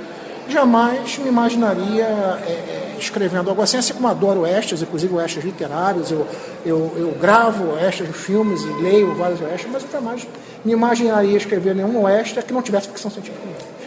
jamais 0.49 1.19
me 1.19 1.29
imaginaria 1.29 2.05
é, 2.05 2.51
é, 2.51 2.97
escrevendo 2.99 3.51
algo 3.51 3.63
assim, 3.63 3.77
assim 3.77 3.95
como 3.95 4.09
adoro 4.09 4.47
extras, 4.47 4.83
inclusive 4.83 5.17
extras 5.19 5.45
literários, 5.45 6.11
eu, 6.11 6.27
eu, 6.65 6.93
eu 6.97 7.17
gravo 7.21 7.77
de 7.91 8.13
filmes 8.13 8.63
e 8.63 8.83
leio 8.83 9.15
vários 9.15 9.41
extras, 9.41 9.67
mas 9.73 9.83
eu 9.83 9.91
jamais 9.91 10.27
me 10.65 10.73
imaginaria 10.73 11.37
escrever 11.37 11.75
nenhum 11.75 12.09
extra 12.09 12.43
que 12.43 12.53
não 12.53 12.63
tivesse 12.63 12.89
ficção 12.89 13.11
científica. 13.11 13.43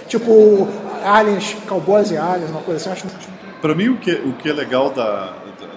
Tipo, 0.07 0.67
aliens, 1.03 1.55
cowboys 1.67 2.11
e 2.11 2.17
aliens, 2.17 2.51
uma 2.51 2.61
coisa 2.61 2.91
assim. 2.91 3.07
Acho 3.07 3.29
Para 3.61 3.73
mim, 3.73 3.89
o 3.89 3.97
que, 3.97 4.11
o 4.11 4.33
que 4.33 4.49
é 4.49 4.53
legal 4.53 4.91
da, 4.91 5.33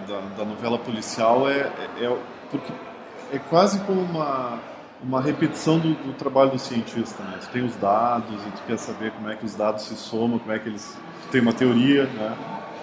da, 0.07 0.21
da 0.39 0.45
novela 0.45 0.79
policial 0.79 1.49
é, 1.49 1.71
é, 2.01 2.05
é, 2.05 2.17
porque 2.51 2.73
é 3.33 3.39
quase 3.39 3.79
como 3.81 4.01
uma, 4.01 4.59
uma 5.03 5.21
repetição 5.21 5.79
do, 5.79 5.95
do 5.95 6.13
trabalho 6.15 6.51
do 6.51 6.59
cientista. 6.59 7.23
Né? 7.23 7.39
Tu 7.41 7.49
tem 7.49 7.65
os 7.65 7.77
dados 7.77 8.41
e 8.47 8.51
tu 8.51 8.63
quer 8.67 8.79
saber 8.79 9.13
como 9.13 9.29
é 9.31 9.37
que 9.37 9.45
os 9.45 9.55
dados 9.55 9.83
se 9.83 9.97
somam, 9.97 10.39
como 10.39 10.53
é 10.53 10.59
que 10.59 10.69
eles... 10.69 10.97
Tu 11.23 11.29
tem 11.31 11.41
uma 11.41 11.53
teoria, 11.53 12.05
né? 12.05 12.37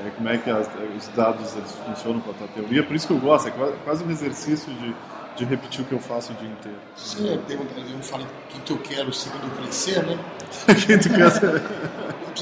É, 0.05 0.09
como 0.09 0.27
é 0.27 0.37
que 0.37 0.49
as, 0.49 0.69
os 0.95 1.07
dados 1.09 1.55
eles 1.55 1.71
funcionam 1.85 2.19
com 2.21 2.31
a 2.31 2.33
tua 2.33 2.47
teoria. 2.49 2.83
Por 2.83 2.95
isso 2.95 3.07
que 3.07 3.13
eu 3.13 3.19
gosto, 3.19 3.47
é 3.47 3.51
quase 3.83 4.03
um 4.03 4.11
exercício 4.11 4.73
de 4.73 4.93
de 5.35 5.43
repetir 5.43 5.81
o 5.81 5.83
que 5.85 5.91
eu 5.91 5.99
faço 5.99 6.31
o 6.31 6.35
dia 6.35 6.49
inteiro. 6.49 6.77
Sim, 6.95 7.27
eu, 7.27 7.57
eu 7.57 8.01
falei 8.01 8.25
o 8.25 8.61
que 8.61 8.71
eu 8.71 8.77
quero 8.79 9.13
segundo 9.13 9.53
crescer, 9.57 10.03
né? 10.03 10.17
Quem 10.87 10.97
tu 10.97 11.09
quer 11.09 11.29
ser? 11.31 11.61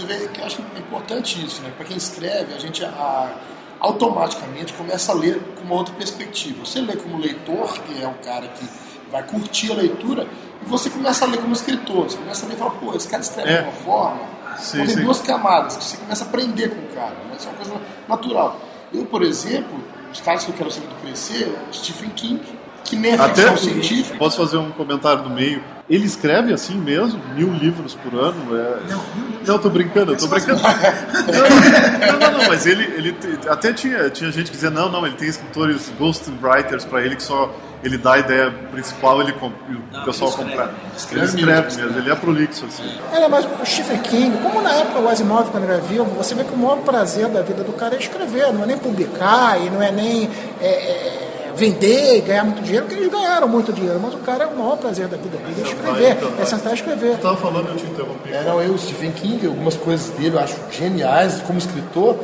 Vê 0.07 0.27
que 0.27 0.39
eu 0.39 0.45
acho 0.45 0.57
que 0.57 0.63
é 0.75 0.79
importante 0.79 1.45
isso, 1.45 1.61
né? 1.61 1.71
Para 1.77 1.85
quem 1.85 1.97
escreve, 1.97 2.53
a 2.53 2.57
gente 2.57 2.83
a, 2.83 3.31
automaticamente 3.79 4.73
começa 4.73 5.11
a 5.11 5.15
ler 5.15 5.39
com 5.55 5.61
uma 5.61 5.75
outra 5.75 5.93
perspectiva. 5.93 6.65
Você 6.65 6.81
lê 6.81 6.95
como 6.95 7.19
leitor, 7.19 7.79
que 7.81 8.01
é 8.01 8.07
um 8.07 8.15
cara 8.15 8.47
que 8.47 8.67
vai 9.13 9.21
curtir 9.21 9.71
a 9.71 9.75
leitura, 9.75 10.27
e 10.59 10.67
você 10.67 10.89
começa 10.89 11.23
a 11.23 11.27
ler 11.27 11.37
como 11.37 11.53
escritor. 11.53 12.05
Você 12.05 12.17
começa 12.17 12.45
a 12.45 12.49
ler 12.49 12.55
e 12.55 12.57
fala, 12.57 12.71
pô, 12.71 12.95
esse 12.95 13.07
cara 13.07 13.21
escreve 13.21 13.49
é. 13.49 13.57
de 13.57 13.63
uma 13.63 13.71
forma. 13.71 14.21
Sim, 14.57 14.77
tem 14.77 14.87
sim. 14.87 15.03
duas 15.03 15.21
camadas, 15.21 15.77
que 15.77 15.83
você 15.83 15.97
começa 15.97 16.23
a 16.23 16.27
aprender 16.27 16.69
com 16.69 16.81
o 16.81 16.95
cara. 16.95 17.11
Né? 17.11 17.35
Isso 17.37 17.47
é 17.47 17.49
uma 17.51 17.57
coisa 17.57 17.73
natural. 18.09 18.59
Eu, 18.91 19.05
por 19.05 19.21
exemplo, 19.21 19.79
os 20.11 20.19
caras 20.19 20.43
que 20.43 20.51
eu 20.51 20.55
quero 20.55 20.71
segundo 20.71 20.99
crescer, 21.01 21.55
Stephen 21.71 22.09
King, 22.09 22.41
que 22.83 22.95
nem 22.95 23.11
ficção 23.11 23.53
Até, 23.53 23.57
científica. 23.57 24.17
Posso 24.17 24.37
fazer 24.37 24.57
um 24.57 24.71
comentário 24.71 25.23
do 25.23 25.29
meio? 25.29 25.63
Ele 25.89 26.05
escreve 26.05 26.51
assim 26.51 26.75
mesmo, 26.75 27.21
mil 27.35 27.51
livros 27.53 27.93
por 27.95 28.13
ano? 28.15 28.57
É... 28.57 28.79
Não, 28.89 29.03
não, 29.45 29.59
tô 29.59 29.69
brincando, 29.69 30.15
tô 30.17 30.27
brincando. 30.27 30.61
não, 30.61 32.19
não, 32.19 32.39
não, 32.39 32.47
mas 32.47 32.65
ele, 32.65 32.83
ele 32.83 33.15
até 33.47 33.73
tinha, 33.73 34.09
tinha 34.09 34.31
gente 34.31 34.45
que 34.45 34.55
dizia, 34.55 34.69
não, 34.69 34.89
não, 34.89 35.05
ele 35.05 35.15
tem 35.15 35.27
escritores, 35.27 35.91
ghostwriters 35.99 36.83
para 36.85 37.05
ele 37.05 37.15
que 37.15 37.23
só 37.23 37.53
ele 37.83 37.97
dá 37.97 38.13
a 38.13 38.19
ideia 38.19 38.49
principal 38.71 39.21
ele, 39.21 39.33
o 39.33 39.51
Não, 39.91 40.05
pessoal 40.05 40.31
completa. 40.31 40.73
Escreve 40.95 41.25
Ele 41.25 41.41
escreve 41.41 41.75
mesmo, 41.75 41.99
ele 41.99 42.11
é 42.11 42.15
prolixo, 42.15 42.65
assim. 42.65 42.89
É, 43.11 43.27
mas 43.27 43.45
o 43.45 43.65
Stephen 43.65 43.99
King, 43.99 44.37
como 44.37 44.61
na 44.61 44.71
época 44.71 44.99
o 44.99 45.09
Asimov, 45.09 45.51
quando 45.51 45.65
era 45.65 45.79
vivo, 45.79 46.05
você 46.05 46.33
vê 46.33 46.45
que 46.45 46.53
o 46.53 46.57
maior 46.57 46.77
prazer 46.77 47.27
da 47.27 47.41
vida 47.41 47.61
do 47.63 47.73
cara 47.73 47.95
é 47.95 47.99
escrever, 47.99 48.53
não 48.53 48.63
é 48.63 48.67
nem 48.67 48.77
publicar 48.77 49.59
e 49.59 49.69
não 49.69 49.81
é 49.81 49.91
nem 49.91 50.29
é, 50.61 50.67
é, 50.67 51.51
vender 51.57 52.19
e 52.19 52.21
ganhar 52.21 52.45
muito 52.45 52.63
dinheiro, 52.63 52.85
porque 52.85 52.99
eles 53.01 53.11
ganharam 53.11 53.49
muito 53.49 53.73
dinheiro, 53.73 53.99
mas 54.01 54.13
o 54.13 54.17
cara, 54.19 54.47
o 54.47 54.57
maior 54.57 54.77
prazer 54.77 55.07
da 55.09 55.17
vida 55.17 55.37
dele 55.37 55.55
é 55.59 55.63
escrever, 55.63 56.17
é 56.39 56.45
sentar 56.45 56.71
e 56.71 56.75
escrever. 56.75 57.11
Eu 57.11 57.17
tava 57.17 57.37
falando, 57.37 57.67
eu 57.67 57.75
te 57.75 57.85
interrompi. 57.85 58.31
É, 58.31 58.43
não, 58.43 58.61
eu, 58.61 58.73
o 58.73 58.79
Stephen 58.79 59.11
King, 59.11 59.45
algumas 59.45 59.75
coisas 59.75 60.09
dele 60.11 60.37
eu 60.37 60.39
acho 60.39 60.55
geniais 60.71 61.41
como 61.45 61.59
escritor. 61.59 62.17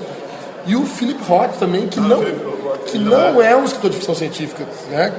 E 0.66 0.76
o 0.76 0.86
Philip 0.86 1.22
Roth 1.24 1.58
também, 1.58 1.88
que, 1.88 2.00
não, 2.00 2.20
Philip 2.20 2.44
Roth, 2.44 2.84
que 2.86 2.98
não 2.98 3.42
é 3.42 3.56
um 3.56 3.66
escritor 3.66 3.90
de 3.90 3.98
ficção 3.98 4.16
científica, 4.16 4.66
né? 4.90 5.12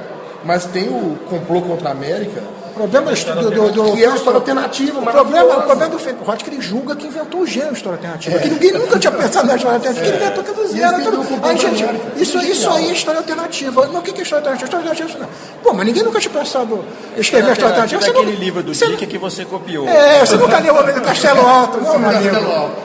Mas 0.44 0.64
tem 0.66 0.88
o 0.88 1.18
Complô 1.29 1.61
contra 1.62 1.88
a 1.90 1.92
América, 1.92 2.40
O 2.70 2.72
problema 2.72 3.12
do, 3.12 3.50
do, 3.50 3.70
do, 3.72 3.92
que 3.92 4.03
é 4.05 4.09
uma 4.09 4.16
história 4.16 4.38
alternativa, 4.38 5.00
O 5.00 5.03
problema, 5.07 5.59
o 5.59 5.62
problema 5.62 5.90
do 5.90 5.98
Philip 5.98 6.24
Roth 6.24 6.40
é 6.40 6.44
que 6.44 6.50
ele 6.50 6.62
julga 6.62 6.96
que 6.96 7.07
inventou 7.07 7.40
o 7.40 7.46
gênero 7.46 7.72
de 7.72 7.76
história 7.79 7.98
alternativa. 7.98 8.38
Que 8.38 8.48
ninguém 8.48 8.72
nunca 8.72 8.98
tinha 8.98 9.12
pensado 9.12 9.46
na 9.48 9.57
história 9.57 9.76
alternativa. 9.76 10.05
Que 10.07 10.09
ele 10.16 10.24
inventou 10.24 10.44
que 10.44 10.50
é 10.50 10.55
do 10.55 10.61
o 10.61 12.22
isso, 12.22 12.38
Isso 12.38 12.68
é 12.68 12.72
aí 12.72 12.88
é 12.88 12.92
história 12.92 13.18
alternativa. 13.18 13.87
Mas 13.92 13.96
o 13.96 14.03
que 14.03 14.18
é 14.18 14.22
história 14.22 14.40
alternativa? 14.40 14.64
História 14.64 14.88
alternativa 14.88 15.18
é 15.18 15.20
não. 15.22 15.62
Pô, 15.62 15.72
mas 15.74 15.87
ninguém 15.87 16.03
nunca 16.03 16.20
tinha 16.20 16.33
pensado 16.33 16.85
em 17.16 17.20
escrever 17.20 17.53
história 17.53 17.68
alternativa. 17.68 18.00
Você 18.03 18.11
aquele 18.11 18.33
não- 18.33 18.38
livro 18.40 18.62
do 18.62 18.72
Dick 18.72 19.07
que 19.07 19.18
você 19.18 19.44
copiou. 19.44 19.87
É, 19.88 20.20
você 20.20 20.37
nunca 20.37 20.59
leu 20.59 20.74
o 20.74 20.79
Homem 20.81 20.94
do 20.94 21.00
Castelo 21.03 21.46
Alto, 21.46 21.81
não. 21.83 22.00
Castelo 22.00 22.53
Alto. 22.53 22.76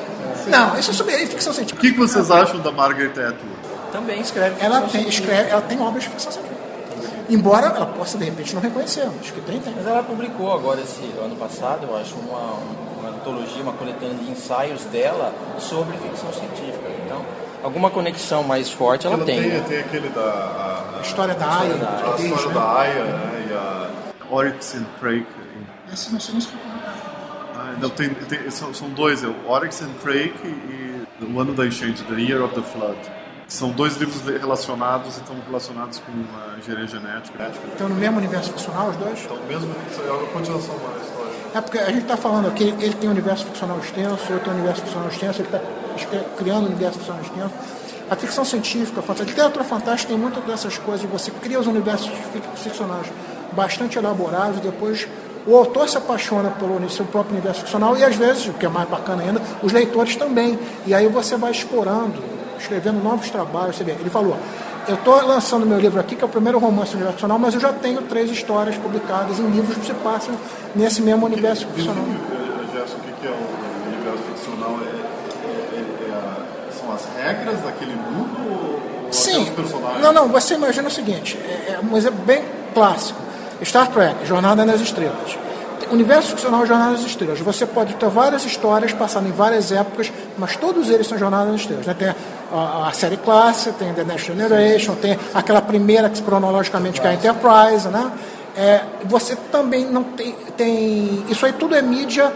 Não, 0.48 0.78
isso 0.80 0.92
é 0.92 0.94
sobre 0.94 1.14
ficção 1.26 1.52
O 1.52 1.56
científica. 1.56 1.82
que, 1.82 1.94
que 1.94 1.98
vocês 2.00 2.30
acham 2.30 2.60
da 2.60 2.72
Margaret 2.72 3.10
Atwood? 3.10 3.56
Também 3.92 4.20
escreve. 4.20 4.56
Ela 4.60 4.82
tem, 4.82 5.08
escreve, 5.08 5.50
ela 5.50 5.62
tem 5.62 5.80
obras 5.82 6.04
de 6.04 6.10
ficção 6.10 6.32
científica. 6.32 6.55
Embora 7.30 7.68
ela 7.68 7.86
possa, 7.88 8.18
de 8.18 8.26
repente, 8.26 8.54
não 8.54 8.62
reconhecer, 8.62 9.06
mas 9.18 9.32
que 9.32 9.42
tem, 9.42 9.60
tem. 9.60 9.74
Mas 9.76 9.88
ela 9.88 10.04
publicou 10.04 10.54
agora 10.54 10.80
esse 10.82 11.02
ano 11.24 11.36
passado, 11.36 11.86
eu 11.88 11.98
acho, 11.98 12.16
uma, 12.16 12.54
uma 13.00 13.10
antologia, 13.10 13.62
uma 13.64 13.74
coletânea 13.74 14.16
de 14.16 14.30
ensaios 14.30 14.84
dela 14.86 15.34
sobre 15.58 15.98
ficção 15.98 16.32
científica. 16.32 16.88
Então, 17.06 17.22
alguma 17.64 17.90
conexão 17.90 18.44
mais 18.44 18.70
forte 18.70 19.08
ela, 19.08 19.18
tem. 19.20 19.42
tem, 19.42 19.52
né? 19.52 19.66
tem 19.68 19.80
aquele 19.80 20.10
da. 20.10 20.22
A, 20.22 20.98
A 21.00 21.02
história 21.02 21.34
da 21.36 21.60
Aya, 21.60 21.74
da 21.76 21.88
a 21.88 22.16
história 22.22 22.48
né? 22.48 22.54
da 22.54 22.80
Aya, 22.80 23.04
né? 23.06 23.48
E 23.50 23.54
a 23.54 23.90
Oryx 24.36 24.76
and 24.76 24.86
Crake. 25.00 25.26
Esse 25.92 26.12
não 26.12 26.20
sei 26.20 26.34
nem 26.34 26.42
se 26.42 26.48
foi 26.48 26.60
publicado. 26.60 26.96
Ah, 27.58 27.74
não, 27.80 27.90
tem, 27.90 28.10
tem- 28.10 28.50
são, 28.52 28.74
são 28.74 28.90
dois, 28.90 29.24
é 29.24 29.28
o 29.28 29.36
Oryx 29.48 29.82
and 29.82 29.94
Crake 30.04 30.46
e 30.46 31.06
o 31.24 31.40
Ano 31.40 31.54
da 31.54 31.66
Enchente, 31.66 32.04
The 32.04 32.16
Year 32.22 32.44
of 32.44 32.54
the 32.54 32.62
Flood. 32.62 32.98
São 33.48 33.70
dois 33.70 33.96
livros 33.98 34.22
relacionados 34.40 35.18
e 35.18 35.20
estão 35.20 35.36
relacionados 35.46 36.00
com 36.00 36.12
a 36.12 36.58
engenharia 36.58 36.88
genética. 36.88 37.52
Então, 37.76 37.88
no 37.88 37.96
mesmo 37.96 38.18
universo 38.18 38.52
ficcional, 38.52 38.90
os 38.90 38.96
dois? 38.98 39.20
Então, 39.24 39.38
mesmo 39.48 39.74
é 40.08 40.12
uma 40.12 40.28
continuação 40.28 40.76
da 40.76 41.04
história. 41.06 41.32
É 41.54 41.62
porque 41.62 41.78
a 41.78 41.86
gente 41.88 42.02
está 42.02 42.18
falando 42.18 42.48
aqui, 42.48 42.74
ele 42.80 42.96
tem 42.96 43.08
um 43.08 43.12
universo 43.14 43.46
ficcional 43.46 43.78
extenso, 43.80 44.24
eu 44.30 44.40
tenho 44.40 44.56
um 44.56 44.60
universo 44.60 44.82
ficcional 44.82 45.08
extenso, 45.10 45.42
ele 45.42 45.50
está 45.50 45.62
criando 46.38 46.64
um 46.64 46.68
universo 46.68 46.98
ficcional 47.00 47.22
extenso. 47.24 47.54
A 48.10 48.16
ficção 48.16 48.44
científica, 48.44 49.02
a 49.08 49.24
literatura 49.24 49.64
fantástica 49.64 50.12
tem 50.12 50.22
muitas 50.22 50.44
dessas 50.44 50.78
coisas, 50.78 51.10
você 51.10 51.32
cria 51.32 51.60
os 51.60 51.66
universos 51.68 52.08
fic- 52.34 52.44
ficcionais 52.58 53.08
bastante 53.54 53.98
elaborados, 53.98 54.60
depois 54.60 55.08
o 55.48 55.56
autor 55.56 55.88
se 55.88 55.98
apaixona 55.98 56.50
pelo 56.52 56.90
seu 56.90 57.06
próprio 57.06 57.34
universo 57.34 57.62
ficcional 57.62 57.96
e 57.98 58.04
às 58.04 58.16
vezes, 58.16 58.48
o 58.48 58.54
que 58.54 58.66
é 58.66 58.70
mais 58.70 58.90
bacana 58.90 59.22
ainda, 59.24 59.42
os 59.64 59.72
leitores 59.72 60.16
também. 60.16 60.60
E 60.86 60.94
aí 60.94 61.08
você 61.08 61.38
vai 61.38 61.52
explorando, 61.52 62.22
escrevendo 62.60 63.02
novos 63.04 63.30
trabalhos. 63.30 63.76
Você 63.78 63.84
vê, 63.84 63.92
ele 63.92 64.10
falou, 64.10 64.38
eu 64.88 64.96
estou 64.96 65.16
lançando 65.26 65.66
meu 65.66 65.80
livro 65.80 66.00
aqui, 66.00 66.16
que 66.16 66.24
é 66.24 66.26
o 66.26 66.30
primeiro 66.30 66.60
romance 66.60 66.96
ficcional, 66.96 67.40
mas 67.40 67.54
eu 67.54 67.60
já 67.60 67.74
tenho 67.74 68.02
três 68.04 68.30
histórias 68.30 68.76
publicadas 68.78 69.40
em 69.40 69.48
livros 69.50 69.78
que 69.78 69.86
se 69.86 69.94
passam 69.96 70.36
nesse 70.76 71.02
mesmo 71.02 71.26
universo 71.26 71.66
ficcional. 71.68 72.04
Gerson, 72.74 72.98
o 72.98 73.00
que 73.00 73.12
que 73.22 73.28
é 73.28 73.32
o 73.32 73.88
universo 73.94 74.24
ficcional? 74.34 74.80
É, 74.82 75.46
é- 75.48 75.80
é- 75.80 76.70
é 76.70 76.72
são 76.80 76.94
as 76.94 77.08
regras 77.18 77.62
daquele 77.62 77.96
mundo 77.96 78.38
ou, 78.52 79.12
Sim. 79.12 79.46
personagens? 79.56 80.02
Não, 80.02 80.12
não, 80.14 80.28
você 80.28 80.56
imagina 80.56 80.88
o 80.88 80.92
seguinte, 80.92 81.38
é, 81.44 81.74
é 81.74 81.80
um 81.82 81.96
exemplo 81.98 82.20
bem 82.26 82.44
clássico. 82.74 83.20
Star 83.64 83.88
Trek, 83.90 84.26
Jornada 84.26 84.66
nas 84.66 84.82
Estrelas. 84.82 85.38
Universo 85.92 86.30
ficcional 86.30 86.66
Jornada 86.66 86.92
nas 86.92 87.02
Estrelas. 87.02 87.40
Você 87.40 87.66
pode 87.66 87.96
ter 87.96 88.10
várias 88.10 88.46
histórias 88.46 88.94
passando 88.94 89.28
em 89.28 89.32
várias 89.32 89.72
épocas, 89.72 90.12
mas 90.38 90.56
todos 90.56 90.90
eles 90.90 91.08
são 91.08 91.18
Jornada 91.18 91.52
nas 91.52 91.62
Estrelas. 91.62 91.86
Né? 91.86 91.94
Tem 91.94 92.08
a, 92.10 92.88
a 92.88 92.92
série 92.92 93.18
clássica, 93.18 93.76
tem 93.78 93.94
The 93.94 94.04
Next 94.04 94.28
Generation, 94.28 94.96
tem 94.96 95.18
aquela 95.34 95.62
primeira 95.62 96.10
que 96.10 96.22
cronologicamente 96.22 97.00
que 97.00 97.08
é 97.08 97.12
a 97.12 97.14
Enterprise, 97.14 97.88
né? 97.88 98.12
É, 98.58 98.82
você 99.04 99.36
também 99.52 99.86
não 99.86 100.04
tem, 100.04 100.34
tem. 100.56 101.26
Isso 101.30 101.46
aí 101.46 101.54
tudo 101.54 101.76
é 101.76 101.82
mídia 101.82 102.32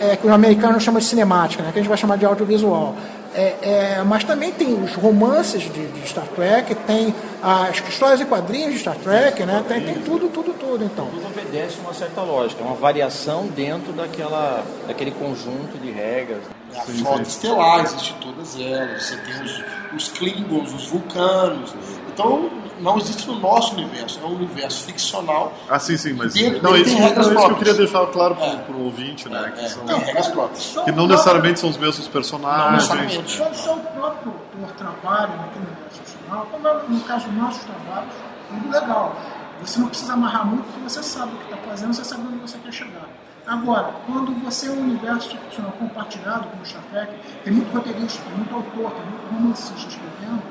é, 0.00 0.16
que 0.16 0.26
os 0.26 0.32
americanos 0.32 0.82
chamam 0.82 1.00
de 1.00 1.06
cinemática, 1.06 1.62
né? 1.62 1.70
que 1.72 1.78
a 1.78 1.82
gente 1.82 1.88
vai 1.88 1.98
chamar 1.98 2.16
de 2.16 2.24
audiovisual. 2.24 2.94
É, 3.38 3.54
é, 3.62 4.02
mas 4.02 4.24
também 4.24 4.50
tem 4.50 4.74
os 4.82 4.96
romances 4.96 5.62
de, 5.62 5.86
de 5.86 6.08
Star 6.08 6.26
Trek, 6.26 6.74
tem 6.74 7.14
as 7.40 7.78
histórias 7.88 8.20
e 8.20 8.24
quadrinhos 8.24 8.72
de 8.74 8.80
Star 8.80 8.96
Trek, 8.96 9.44
né? 9.44 9.64
tem, 9.68 9.80
tem 9.80 9.94
tudo, 10.02 10.28
tudo, 10.28 10.52
tudo. 10.54 10.84
Então. 10.84 11.06
Tudo 11.06 11.24
obedece 11.24 11.78
uma 11.78 11.94
certa 11.94 12.20
lógica, 12.22 12.64
uma 12.64 12.74
variação 12.74 13.46
dentro 13.46 13.92
daquela, 13.92 14.64
daquele 14.88 15.12
conjunto 15.12 15.78
de 15.80 15.88
regras. 15.92 16.42
A 16.74 16.80
frota 16.80 17.22
estelar 17.22 17.84
existe 17.84 18.16
todas 18.20 18.58
elas. 18.58 19.04
Você 19.04 19.16
tem 19.18 19.40
os, 19.44 19.62
os 19.94 20.08
Klingons, 20.08 20.74
os 20.74 20.88
Vulcanos. 20.88 21.76
Então, 22.12 22.50
não 22.80 22.96
existe 22.98 23.26
no 23.26 23.38
nosso 23.38 23.74
universo. 23.74 24.20
É 24.22 24.26
um 24.26 24.34
universo 24.34 24.84
ficcional. 24.84 25.52
Ah, 25.68 25.78
sim, 25.78 25.96
sim, 25.96 26.12
mas. 26.12 26.34
Dentro 26.34 26.62
não, 26.62 26.76
isso, 26.76 26.84
tem 26.86 26.94
não, 26.94 27.08
regras 27.08 27.26
isso 27.26 27.34
que 27.34 27.40
eu 27.40 27.46
próprias. 27.46 27.58
queria 27.58 27.74
deixar 27.74 28.06
claro 28.08 28.36
É. 28.40 28.56
para 28.56 28.74
o 28.76 28.84
ouvinte, 28.84 29.28
né? 29.28 29.52
Que, 29.56 29.64
É, 29.64 29.68
são- 29.68 29.84
tem 29.84 29.98
regras 29.98 30.28
próprias. 30.28 30.76
que 30.84 30.92
não 30.92 31.06
necessariamente 31.06 31.60
são 31.60 31.70
os 31.70 31.76
mesmos 31.76 32.08
personagens. 32.08 32.72
necessariamente. 32.74 33.38
Quando 33.38 33.54
seu 33.54 33.76
próprio 33.76 34.32
autor 34.32 34.76
trabalha 34.76 35.36
naquele 35.36 35.66
universo 35.66 36.00
ficcional, 36.04 36.46
como 36.50 36.68
é 36.68 36.74
no 36.88 37.00
caso 37.02 37.26
dos 37.28 37.36
nossos 37.36 37.64
trabalhos, 37.64 38.12
é 38.50 38.52
muito 38.54 38.70
legal. 38.72 39.16
Você 39.60 39.80
não 39.80 39.88
precisa 39.88 40.12
amarrar 40.12 40.46
muito, 40.46 40.64
porque 40.66 40.80
você 40.88 41.02
sabe 41.02 41.32
o 41.34 41.38
que 41.38 41.44
está 41.52 41.56
fazendo, 41.68 41.92
você 41.92 42.04
sabe 42.04 42.22
onde 42.28 42.36
você 42.38 42.56
quer 42.58 42.72
chegar. 42.72 43.08
Agora, 43.46 43.92
quando 44.06 44.32
você 44.44 44.68
é 44.68 44.70
um 44.70 44.80
universo 44.82 45.30
ficcional 45.30 45.72
compartilhado 45.72 46.44
com 46.48 46.58
o 46.58 46.82
Trek, 46.92 47.12
tem 47.42 47.52
muito 47.54 47.72
roteirista, 47.74 48.22
tem 48.22 48.34
muito 48.36 48.54
autor, 48.54 48.90
tem 48.92 49.04
muito 49.06 49.26
romancista 49.32 49.88
escrevendo, 49.88 50.42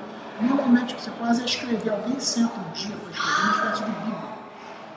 normalmente 0.41 0.93
o 0.93 0.97
que 0.97 1.03
você 1.03 1.11
faz 1.11 1.39
é 1.39 1.45
escrever, 1.45 1.89
alguém 1.91 2.19
senta 2.19 2.53
um 2.59 2.71
dia 2.73 2.95
para 2.95 3.11
escrever 3.11 3.41
uma 3.43 3.51
espécie 3.51 3.83
de 3.83 3.91
Bíblia. 3.91 4.27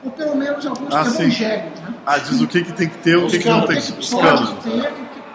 Ou 0.03 0.11
pelo 0.13 0.37
menos 0.37 0.67
alguns 0.67 0.95
Ah, 0.95 1.05
sim. 1.05 1.23
evangelhos, 1.25 1.81
né? 1.81 1.95
Ah, 2.07 2.19
diz 2.19 2.41
o 2.41 2.47
que, 2.49 2.65
que 2.65 2.73
tem 2.73 2.89
que 2.89 2.99
ter, 2.99 3.17
o 3.17 3.27
que, 3.27 3.39
que 3.39 3.49
não 3.49 3.61
tem. 3.67 3.77
canos, 3.81 3.99
Os 3.99 4.11
pode 4.11 4.55
ter 4.63 4.79
e 4.79 4.83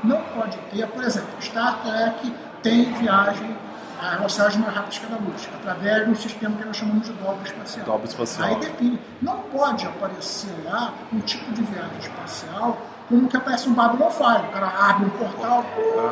que 0.01 0.07
não 0.07 0.21
pode 0.35 0.57
ter. 0.57 0.87
Por 0.87 1.03
exemplo, 1.03 1.29
Star 1.39 1.79
Trek 1.83 2.33
tem 2.63 2.91
viagem 2.93 3.55
a 4.01 4.15
velocidade 4.17 4.57
mais 4.59 4.73
rápida 4.75 4.99
que 4.99 5.05
a 5.13 5.17
da 5.17 5.23
luz, 5.23 5.49
através 5.61 6.05
de 6.05 6.11
um 6.11 6.15
sistema 6.15 6.55
que 6.57 6.65
nós 6.65 6.75
chamamos 6.77 7.05
de 7.07 7.13
dobra 7.13 7.43
espacial. 7.47 7.85
Dobra 7.85 8.07
espacial. 8.07 8.47
Aí 8.49 8.55
define. 8.59 8.99
Não 9.21 9.37
pode 9.37 9.85
aparecer 9.85 10.49
lá 10.65 10.93
um 11.13 11.19
tipo 11.19 11.51
de 11.53 11.61
viagem 11.63 11.97
espacial 11.99 12.77
como 13.07 13.27
que 13.27 13.37
aparece 13.37 13.69
um 13.69 13.73
Babylon 13.73 14.09
5. 14.09 14.23
O 14.23 14.51
cara 14.51 14.73
abre 14.89 15.05
um 15.05 15.09
portal. 15.11 15.63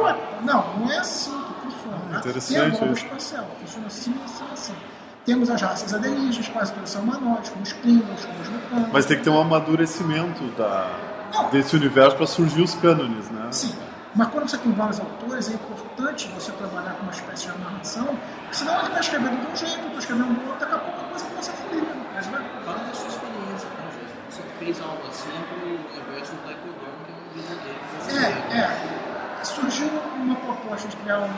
ué, 0.03 0.15
Não, 0.43 0.63
não 0.77 0.91
é 0.91 0.97
assim 0.99 1.42
tá? 2.13 2.19
Interessante 2.29 2.77
Tem 2.79 2.89
a 2.89 2.91
espacial. 2.91 3.47
Funciona 3.59 3.87
assim, 3.87 4.15
assim, 4.25 4.43
assim. 4.53 4.73
Temos 5.25 5.49
as 5.49 5.61
raças 5.61 5.93
alienígenas, 5.93 6.49
quase 6.49 6.73
todas 6.73 6.89
são 6.89 7.01
humanoides, 7.03 7.49
como 7.49 7.63
os 7.63 7.71
Klingons, 7.73 8.25
como 8.25 8.41
os 8.41 8.47
vulcanos. 8.49 8.89
Mas 8.91 9.05
tem 9.05 9.17
que 9.17 9.23
ter 9.23 9.29
um 9.29 9.39
amadurecimento 9.39 10.43
da, 10.57 10.89
Não. 11.33 11.49
desse 11.49 11.75
universo 11.75 12.17
para 12.17 12.27
surgir 12.27 12.61
os 12.61 12.75
cânones, 12.75 13.29
né? 13.29 13.47
Sim, 13.51 13.73
mas 14.13 14.27
quando 14.27 14.49
você 14.49 14.57
tem 14.57 14.71
vários 14.73 14.99
autores, 14.99 15.49
é 15.49 15.53
importante 15.53 16.27
você 16.35 16.51
trabalhar 16.51 16.91
com 16.95 17.03
uma 17.03 17.11
espécie 17.13 17.45
de 17.45 17.51
amarração, 17.51 18.05
porque 18.41 18.55
senão 18.57 18.77
ele 18.79 18.87
está 18.87 18.99
escrevendo 18.99 19.39
de 19.45 19.51
um 19.51 19.55
jeito, 19.55 19.79
estou 19.85 19.99
escrevendo 19.99 20.33
do 20.33 20.41
outro, 20.45 20.59
daqui 20.59 20.73
a 20.73 20.77
pouco 20.79 20.99
a 20.99 21.03
coisa 21.09 21.25
começa 21.25 21.51
a 21.51 21.55
fluir. 21.55 21.83
né? 21.83 21.95
Mas 22.15 22.27
vai- 22.27 22.43
Fala 22.65 22.77
da 22.79 22.93
sua 22.93 23.07
experiência, 23.07 23.67
tá, 23.75 23.83
José? 23.91 24.13
Você 24.29 24.41
fez 24.59 24.81
algo 24.81 25.01
assim 25.09 25.31
pro 25.49 25.67
universo 25.67 26.31
do 26.33 26.37
Taekwondo, 26.43 26.75
que 26.79 26.85
é 26.85 26.91
um 26.91 27.37
livro 27.37 27.55
dele. 27.63 28.25
É, 28.51 28.57
é. 28.59 29.43
Surgiu 29.43 29.89
uma 30.17 30.35
proposta 30.35 30.87
de 30.89 30.95
criar 30.97 31.19
um 31.19 31.29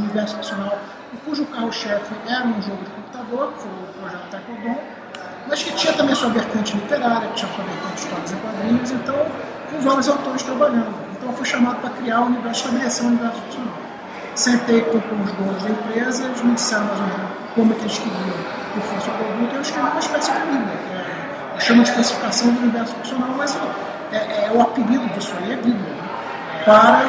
universo 0.00 0.36
ficcional 0.36 0.78
cujo 1.24 1.44
carro-chefe 1.46 2.14
era 2.26 2.44
um 2.44 2.60
jogo 2.60 2.84
de 2.84 2.90
computador, 2.90 3.52
que 3.52 3.60
foi 3.60 3.70
o 3.70 4.00
projeto 4.00 4.30
Taekwondo, 4.30 4.80
mas 5.48 5.62
que 5.62 5.72
tinha 5.72 5.92
também 5.92 6.14
sua 6.14 6.30
vertente 6.30 6.76
literária, 6.76 7.28
que 7.28 7.34
tinha 7.34 7.52
sua 7.52 7.64
vertente 7.64 7.94
de 7.94 8.00
histórias 8.00 8.32
em 8.32 8.36
quadrinhos, 8.36 8.90
então, 8.90 9.16
com 9.70 9.80
vários 9.80 10.08
autores 10.08 10.42
trabalhando. 10.42 10.94
Então, 11.12 11.28
eu 11.28 11.36
fui 11.36 11.46
chamado 11.46 11.80
para 11.80 11.90
criar 11.90 12.20
o 12.20 12.26
universo, 12.26 12.66
estabelecer 12.66 13.04
o 13.04 13.08
universo 13.08 13.40
ficcional. 13.42 13.74
Sentei 14.34 14.80
com, 14.82 15.00
com 15.00 15.22
os 15.22 15.32
donos 15.32 15.62
da 15.62 15.70
empresa, 15.70 16.24
eles 16.24 16.42
me 16.42 16.54
disseram 16.54 16.84
mais 16.84 17.00
ou 17.00 17.06
menos 17.06 17.30
como 17.54 17.72
é 17.72 17.76
que 17.76 17.82
eles 17.82 17.98
queriam 17.98 18.54
que 18.74 18.80
fosse 18.80 19.08
o 19.08 19.12
produto, 19.12 19.52
e 19.52 19.54
eu 19.54 19.62
escrevi 19.62 19.88
uma 19.88 19.98
espécie 20.00 20.32
de 20.32 20.38
bíblia, 20.40 20.76
que 20.76 20.94
é, 20.94 21.54
eu 21.54 21.60
chamo 21.60 21.82
de 21.84 21.90
especificação 21.90 22.52
do 22.52 22.60
universo 22.60 22.94
ficcional, 22.96 23.30
mas 23.36 23.56
é, 24.10 24.16
é- 24.16 24.50
o 24.52 24.60
apelido 24.60 25.06
disso 25.14 25.32
aí 25.38 25.52
é 25.52 25.56
bíblia, 25.56 25.92
né? 25.92 26.04
para 26.64 27.04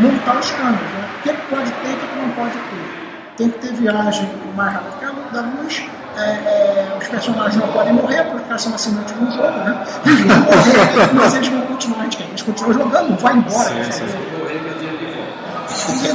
montar 0.00 0.38
os 0.38 0.50
cânones. 0.52 0.80
Né? 0.80 1.08
O 1.18 1.22
que, 1.22 1.30
é 1.30 1.32
que 1.32 1.46
pode 1.48 1.70
ter 1.72 1.88
e 1.88 1.94
o 1.94 1.98
que, 1.98 2.04
é 2.04 2.07
pode 2.38 2.52
ter. 2.52 3.08
Tem 3.36 3.50
que 3.50 3.58
ter 3.58 3.72
viagem 3.74 4.28
mais 4.56 4.72
rápida 4.72 4.96
que 4.98 5.04
a 5.04 5.10
luz, 5.10 5.32
da 5.32 5.40
luz, 5.40 5.82
é, 6.16 6.20
é, 6.20 6.96
os 6.98 7.06
personagens 7.06 7.56
não 7.56 7.68
podem 7.72 7.92
morrer, 7.92 8.24
porque 8.24 8.44
caras 8.48 8.62
são 8.62 8.74
assinantes 8.74 9.14
de 9.14 9.22
um 9.22 9.30
jogo, 9.30 9.58
né? 9.58 9.86
Eles 10.06 10.20
vão 10.20 10.38
morrer, 10.38 11.14
mas 11.14 11.34
eles 11.34 11.48
vão 11.48 11.60
continuar, 11.62 12.04
eles 12.04 12.42
continuam 12.42 12.72
jogando, 12.72 13.10
não 13.10 13.16
vai 13.16 13.34
embora. 13.34 13.92
Sim, 13.92 13.92
sim. 13.92 14.06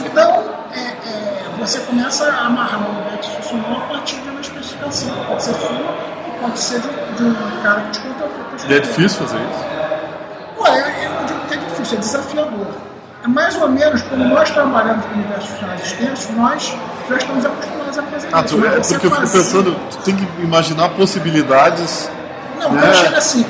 Então, 0.05 0.43
é, 0.73 0.79
é, 0.79 1.43
você 1.59 1.79
começa 1.81 2.25
a 2.29 2.47
amarrar 2.47 2.81
um 2.81 2.99
universo 2.99 3.29
funcional 3.31 3.77
a 3.77 3.81
partir 3.88 4.19
de 4.21 4.29
uma 4.29 4.41
especificação. 4.41 5.09
Pode 5.27 5.43
ser 5.43 5.53
sua 5.53 5.69
pode 6.41 6.59
ser 6.59 6.81
de, 6.81 6.89
de 6.89 7.23
um 7.23 7.62
cara 7.63 7.79
que 7.81 7.91
te 7.91 7.99
conta 8.01 8.25
E 8.67 8.73
é 8.73 8.79
difícil 8.79 9.25
fazer 9.25 9.38
isso? 9.38 9.65
Ué, 10.59 11.05
eu 11.05 11.12
não 11.12 11.25
digo 11.25 11.39
que 11.47 11.53
é 11.53 11.57
difícil, 11.57 11.97
é 11.97 12.01
desafiador. 12.01 12.92
É 13.23 13.27
mais 13.27 13.55
ou 13.55 13.69
menos 13.69 14.01
como 14.03 14.25
nós 14.25 14.49
trabalhamos 14.51 15.05
com 15.05 15.13
universos 15.13 15.49
funcionais 15.51 15.81
extensos, 15.81 16.29
nós 16.36 16.75
já 17.09 17.15
estamos 17.15 17.45
acostumados 17.45 17.97
a 17.97 18.03
fazer 18.03 18.27
Ah, 18.33 18.41
isso. 18.41 18.55
tu, 18.55 18.62
Mas 18.62 18.73
é 18.73 18.77
você 18.77 18.93
porque 18.93 19.07
eu 19.07 19.12
fico 19.12 19.21
fazer- 19.27 19.38
pensando, 19.43 19.75
tu 19.91 19.97
tem 19.99 20.15
que 20.15 20.27
imaginar 20.41 20.89
possibilidades. 20.89 22.09
Não, 22.59 22.71
né? 22.73 22.81
quando 22.81 22.95
chega 22.95 23.17
assim, 23.17 23.45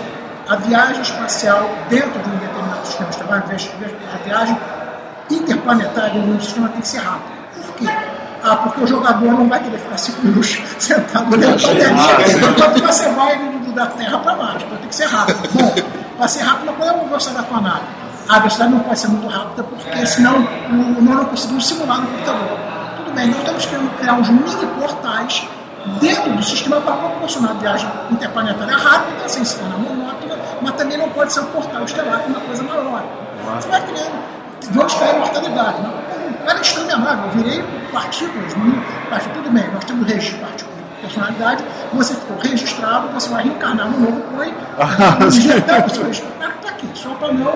a 0.48 0.56
viagem 0.58 1.02
espacial 1.02 1.70
dentro 1.90 2.20
de 2.22 2.30
um 2.30 2.36
determinado 2.38 2.86
sistema 2.86 3.10
a 3.32 3.38
viagem- 3.40 3.72
a 4.14 4.18
viagem 4.28 4.58
interplanetária 5.30 6.20
em 6.20 6.34
um 6.36 6.40
sistema 6.40 6.70
tem 6.70 6.82
que 6.82 6.88
ser 6.88 7.00
rápida. 7.00 7.34
Por 7.66 7.76
quê? 7.76 7.86
Ah, 8.44 8.56
porque 8.58 8.82
o 8.84 8.88
jogador 8.88 9.32
não 9.32 9.48
vai 9.48 9.60
querer 9.64 9.78
ficar 9.80 9.98
cinco 9.98 10.22
minutos 10.22 10.60
sentado 10.78 11.36
dentro 11.38 11.56
do 11.58 11.62
planeta. 11.64 12.48
Enquanto 12.48 12.84
você 12.84 13.10
vai 13.10 13.38
do- 13.38 13.60
do- 13.66 13.72
da 13.72 13.86
Terra 13.88 14.18
para 14.20 14.36
Marte, 14.36 14.66
então 14.66 14.78
tem 14.78 14.88
que 14.90 14.96
ser 14.96 15.06
rápido. 15.06 15.40
Bom, 15.54 15.74
para 16.18 16.28
ser 16.28 16.42
rápido, 16.44 16.74
qual 16.74 16.90
é 16.90 16.92
a 16.92 16.98
velocidade 16.98 17.38
da 17.38 17.44
tua 17.44 17.62
nave? 17.62 18.03
A 18.30 18.40
velocidade 18.40 18.72
não 18.72 18.80
pode 18.80 19.00
ser 19.00 19.08
muito 19.10 19.28
rápida, 19.28 19.64
porque 19.64 20.06
senão 20.06 20.38
o- 20.38 21.02
nós 21.02 21.16
não 21.18 21.26
conseguimos 21.26 21.68
simular 21.68 22.00
no 22.02 22.08
computador. 22.08 22.58
Tudo 22.98 23.12
bem, 23.14 23.28
nós 23.28 23.44
temos 23.44 23.66
que 23.66 23.76
criar 24.00 24.14
uns 24.14 24.30
mini 24.30 24.66
portais 24.80 25.48
dentro 26.00 26.32
do 26.32 26.42
sistema 26.44 26.80
para 26.80 26.96
proporcionar 26.96 27.52
a 27.52 27.54
viagem 27.56 27.90
interplanetária 28.12 28.78
rápida, 28.78 29.28
sem 29.28 29.44
se 29.44 29.58
tornar 29.58 29.78
monótona, 29.78 30.36
mas 30.62 30.74
também 30.76 30.98
não 30.98 31.10
pode 31.10 31.34
ser 31.34 31.42
um 31.42 31.46
portal 31.48 31.84
estelar, 31.84 32.20
que 32.20 32.26
é 32.26 32.28
uma 32.30 32.40
coisa 32.40 32.64
maior. 32.64 33.04
Você 33.60 33.68
vai 33.68 33.82
criando, 33.82 34.24
vamos 34.72 34.94
criar 34.94 35.14
mortalidade. 35.20 35.82
Né? 35.82 35.90
O 36.42 36.46
cara 36.46 36.62
estranha 36.62 36.96
a 36.96 36.98
nave, 37.00 37.22
eu 37.28 37.30
virei 37.44 37.64
partículas, 37.92 38.56
mini 38.56 38.82
partículas. 39.10 39.38
tudo 39.44 39.54
bem, 39.54 39.70
nós 39.74 39.84
temos 39.84 40.08
registro 40.08 40.38
de 40.38 40.44
partículas 40.46 40.78
de 40.78 41.02
personalidade, 41.02 41.64
você 41.94 42.14
ficou 42.16 42.38
registrado, 42.40 43.08
você 43.10 43.30
vai 43.30 43.44
reencarnar 43.44 43.90
no 43.90 44.00
novo 44.00 44.22
coin, 44.36 44.54
injetar 45.28 45.86
o 45.86 45.90
seu 45.90 46.06
registro 46.06 46.30
está 46.40 46.70
aqui, 46.70 46.88
só 46.94 47.10
para 47.16 47.34
não 47.34 47.54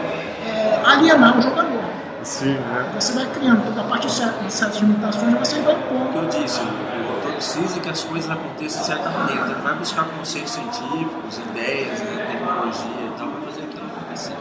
é, 0.47 0.81
alienar 0.85 1.37
o 1.37 1.41
jogador. 1.41 1.81
Sim, 2.23 2.53
né? 2.55 2.85
Você 2.95 3.13
vai 3.13 3.25
criando 3.27 3.63
toda 3.65 3.81
a 3.81 3.83
parte 3.85 4.07
de 4.07 4.13
certas, 4.13 4.75
limitações, 4.81 5.33
você 5.39 5.59
vai 5.61 5.75
O 5.75 5.77
pondo. 5.77 6.09
que 6.11 6.17
eu 6.35 6.41
disse, 6.43 6.59
o 6.59 7.13
autor 7.15 7.31
precisa 7.33 7.79
que 7.79 7.89
as 7.89 8.03
coisas 8.03 8.29
aconteçam 8.29 8.81
de 8.81 8.87
certa 8.87 9.09
maneira. 9.09 9.41
Então, 9.41 9.51
ele 9.53 9.61
vai 9.61 9.73
buscar 9.75 10.03
conceitos 10.05 10.51
científicos, 10.51 11.37
ideias, 11.49 11.99
né, 12.01 12.27
tecnologia 12.31 12.85
e 13.05 13.11
tal, 13.17 13.27
para 13.29 13.41
fazer 13.51 13.61
aquilo 13.63 13.85
acontecer. 13.85 14.33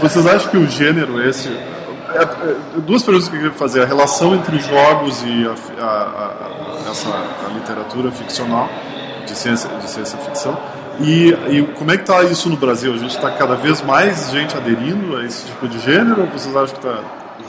Vocês 0.00 0.26
acham 0.26 0.50
que 0.50 0.56
o 0.56 0.66
gênero 0.68 1.20
esse. 1.28 1.48
é- 1.48 2.22
é- 2.22 2.56
duas 2.80 3.02
perguntas 3.02 3.28
que 3.28 3.34
eu 3.36 3.40
queria 3.40 3.54
fazer: 3.56 3.82
a 3.82 3.86
relação 3.86 4.34
entre 4.34 4.58
jogos 4.60 5.22
e 5.24 5.46
a, 5.46 5.84
a- 5.84 5.88
a- 5.88 6.90
essa 6.90 7.08
a 7.10 7.52
literatura 7.52 8.10
ficcional, 8.12 8.68
de 9.26 9.34
ciência, 9.36 9.68
de 9.68 9.90
ciência 9.90 10.16
ficção. 10.18 10.56
E, 11.00 11.28
e 11.48 11.62
como 11.76 11.90
é 11.92 11.96
que 11.96 12.02
está 12.02 12.22
isso 12.24 12.48
no 12.48 12.56
Brasil? 12.56 12.92
A 12.92 12.96
gente 12.96 13.14
está 13.14 13.30
cada 13.30 13.54
vez 13.54 13.80
mais 13.82 14.30
gente 14.30 14.56
aderindo 14.56 15.16
a 15.16 15.24
esse 15.24 15.44
tipo 15.46 15.68
de 15.68 15.78
gênero? 15.78 16.22
Ou 16.22 16.26
vocês 16.26 16.54
acham 16.56 16.76
que 16.76 16.86
está. 16.86 16.98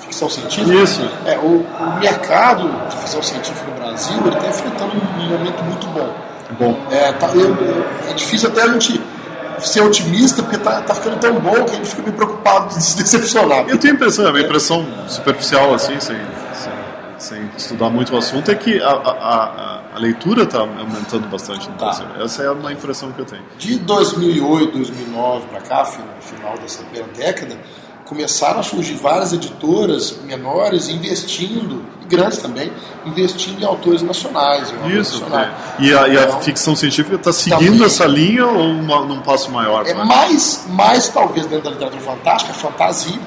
ficção 0.02 0.30
científica. 0.30 0.74
Isso. 0.76 1.02
É, 1.26 1.38
o, 1.40 1.66
o 1.66 2.00
mercado 2.00 2.70
de 2.90 2.98
ficção 2.98 3.22
científica 3.24 3.66
no 3.72 3.76
Brasil 3.84 4.18
está 4.28 4.48
enfrentando 4.48 4.92
um 5.20 5.30
momento 5.30 5.64
muito 5.64 5.88
bom. 5.88 6.14
Bom, 6.60 6.80
É, 6.92 7.12
tá- 7.14 7.30
eu- 7.36 7.56
é 8.10 8.14
difícil 8.14 8.50
até 8.50 8.64
a 8.64 8.68
gente 8.70 9.00
ser 9.60 9.82
otimista, 9.82 10.42
porque 10.42 10.58
tá, 10.58 10.82
tá 10.82 10.96
ficando 10.96 11.18
tão 11.18 11.34
bom 11.34 11.54
que 11.66 11.72
a 11.72 11.76
gente 11.76 11.90
fica 11.90 12.02
meio 12.04 12.14
preocupado 12.16 12.74
de 12.74 12.84
se 12.84 12.98
decepcionar. 12.98 13.66
eu 13.68 13.78
tenho 13.78 13.94
a 13.94 13.96
impressão, 13.96 14.28
a 14.28 14.32
minha 14.32 14.46
impressão 14.46 14.86
superficial, 15.08 15.74
assim, 15.74 16.00
sem, 16.00 16.16
sem, 16.16 16.18
sem 17.20 17.50
estudar 17.58 17.90
muito 17.90 18.14
o 18.14 18.18
assunto, 18.18 18.50
é 18.50 18.56
que 18.56 18.82
a, 18.82 18.90
a, 18.90 18.94
a, 18.94 19.82
a 19.96 20.00
leitura 20.00 20.44
está 20.44 20.60
aumentando 20.60 21.28
bastante 21.28 21.70
no 21.70 21.76
Tá. 21.76 21.86
Brasil. 21.86 22.06
Essa 22.24 22.44
é 22.44 22.52
uma 22.52 22.72
impressão 22.72 23.12
que 23.12 23.20
eu 23.20 23.26
tenho. 23.26 23.44
De 23.58 23.78
2008, 23.80 24.78
2009 24.78 25.46
para 25.48 25.62
cá, 25.62 25.86
fin- 25.86 26.02
final 26.22 26.58
dessa 26.58 26.82
primeira 26.84 27.08
década, 27.16 27.58
começaram 28.06 28.60
a 28.60 28.64
surgir 28.64 28.96
várias 28.96 29.34
editoras 29.34 30.18
menores 30.24 30.90
investindo, 30.90 31.84
e 32.02 32.06
grandes 32.08 32.40
também, 32.40 32.72
investindo 33.06 33.62
em 33.62 33.66
autores 33.66 34.02
nacionais. 34.02 34.72
em 34.72 34.98
Isso. 35.00 35.20
nacionais. 35.20 35.50
é. 35.80 35.84
E, 35.84 35.94
a, 35.94 36.08
e 36.08 36.18
a 36.18 36.24
Então, 36.24 36.42
ficção 36.42 36.76
científica 36.76 37.16
está 37.18 37.32
seguindo 37.32 37.72
Também. 37.74 37.86
essa 37.86 38.06
linha 38.08 38.48
ou 38.48 38.64
uma, 38.66 39.02
num 39.06 39.20
passo 39.22 39.52
maior? 39.52 39.86
É 39.86 39.94
tá? 39.94 40.06
mais, 40.06 40.66
mais 40.70 41.08
talvez 41.10 41.46
dentro 41.46 41.66
da 41.66 41.70
literatura 41.72 42.02
fantástica, 42.02 42.52
fantasia. 42.54 43.20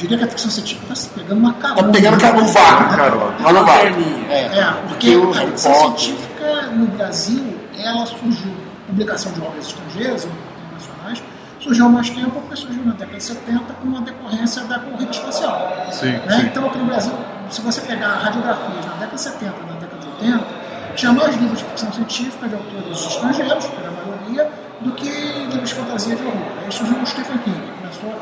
Eu 0.00 0.08
diria 0.08 0.18
que 0.18 0.24
a 0.24 0.28
ficção 0.28 0.50
científica 0.50 0.92
está 0.94 1.10
pegando 1.14 1.38
uma 1.38 1.52
carona. 1.54 1.82
Tá 1.82 1.88
pegando 1.92 2.18
carona 2.20 2.42
no 2.42 2.48
vácuo. 2.48 2.96
Carona. 2.96 3.24
No 3.26 3.38
vácuo. 3.42 3.62
Moderninha. 3.64 4.26
É, 4.32 4.58
É, 4.58 4.72
porque 4.88 5.10
a 5.38 5.46
ficção 5.46 5.74
científica 5.74 6.62
no 6.72 6.86
Brasil, 6.86 7.58
ela 7.78 8.06
surgiu, 8.06 8.52
publicação 8.86 9.30
de 9.32 9.40
obras 9.42 9.66
estrangeiras 9.66 10.24
ou 10.24 10.30
internacionais, 10.30 11.22
surgiu 11.60 11.84
há 11.84 11.88
mais 11.90 12.08
tempo 12.08 12.30
porque 12.30 12.56
surgiu 12.56 12.82
na 12.84 12.92
década 12.92 13.18
de 13.18 13.22
70 13.24 13.74
como 13.74 13.96
uma 13.96 14.00
decorrência 14.00 14.62
da 14.64 14.78
corrida 14.78 15.10
espacial. 15.10 15.86
Sim, 15.92 16.12
Né? 16.12 16.22
sim. 16.30 16.46
Então, 16.46 16.66
aqui 16.66 16.78
no 16.78 16.86
Brasil, 16.86 17.12
se 17.50 17.60
você 17.60 17.80
pegar 17.82 18.08
radiografias 18.08 18.86
na 18.86 18.92
década 18.92 19.14
de 19.16 19.20
70 19.20 19.44
na 19.66 19.72
década 19.80 19.98
de 20.00 20.08
80, 20.26 20.44
tinha 20.96 21.12
mais 21.12 21.36
livros 21.36 21.58
de 21.58 21.64
ficção 21.64 21.92
científica 21.92 22.48
de 22.48 22.54
autores 22.54 22.98
estrangeiros, 23.06 23.66
que 23.66 23.76
era 23.76 23.88
a 23.88 23.92
maioria, 23.92 24.50
do 24.80 24.92
que 24.92 25.08
livros 25.50 25.68
de 25.68 25.74
fantasia 25.74 26.16
de 26.16 26.22
horror. 26.22 26.42
Aí 26.64 26.72
surgiu 26.72 26.96
o 26.96 27.06
Stephen 27.06 27.36
King, 27.38 27.60
começou 27.80 28.18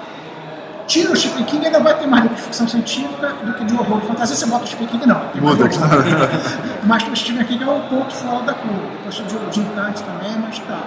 Tira 0.88 1.12
o 1.12 1.16
Stephen 1.16 1.44
King, 1.44 1.66
ainda 1.66 1.80
vai 1.80 1.94
ter 1.98 2.06
mais 2.06 2.22
de 2.30 2.36
ficção 2.40 2.66
científica 2.66 3.28
do 3.44 3.52
que 3.52 3.64
de 3.66 3.74
horror 3.74 4.00
e 4.02 4.06
fantasia. 4.06 4.34
Você 4.34 4.46
bota 4.46 4.64
o 4.64 4.66
Stephen 4.66 4.86
King, 4.86 5.06
não. 5.06 5.20
Muda, 5.34 5.64
horror. 5.64 5.78
claro. 5.78 6.02
Mas 6.84 7.06
o 7.06 7.14
Stephen 7.14 7.44
King 7.44 7.62
é 7.62 7.66
um 7.70 7.80
ponto 7.88 8.14
fora 8.14 8.42
da 8.44 8.54
curva. 8.54 8.80
Depois 9.04 9.20
o 9.20 9.52
Jim 9.52 9.66
Kant 9.74 10.02
também, 10.02 10.34
mas 10.38 10.58
tá. 10.60 10.80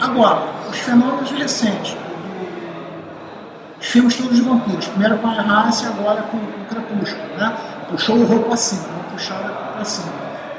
Agora, 0.00 0.42
os 0.68 0.76
fenômenos 0.78 1.30
recentes, 1.30 1.96
os 3.80 3.86
filmes 3.86 4.16
todos 4.16 4.34
de 4.34 4.42
vampiros, 4.42 4.86
primeiro 4.88 5.18
com 5.18 5.28
a 5.28 5.40
Raça 5.40 5.84
e 5.84 5.88
agora 5.88 6.22
com 6.22 6.36
o 6.36 6.66
Crepúsculo, 6.68 7.36
né? 7.38 7.54
Puxou 7.90 8.16
o 8.16 8.22
horror 8.22 8.40
para 8.40 8.56
cima, 8.56 8.82
uma 8.88 9.04
puxada 9.04 9.48
para 9.50 9.84
cima. 9.84 10.12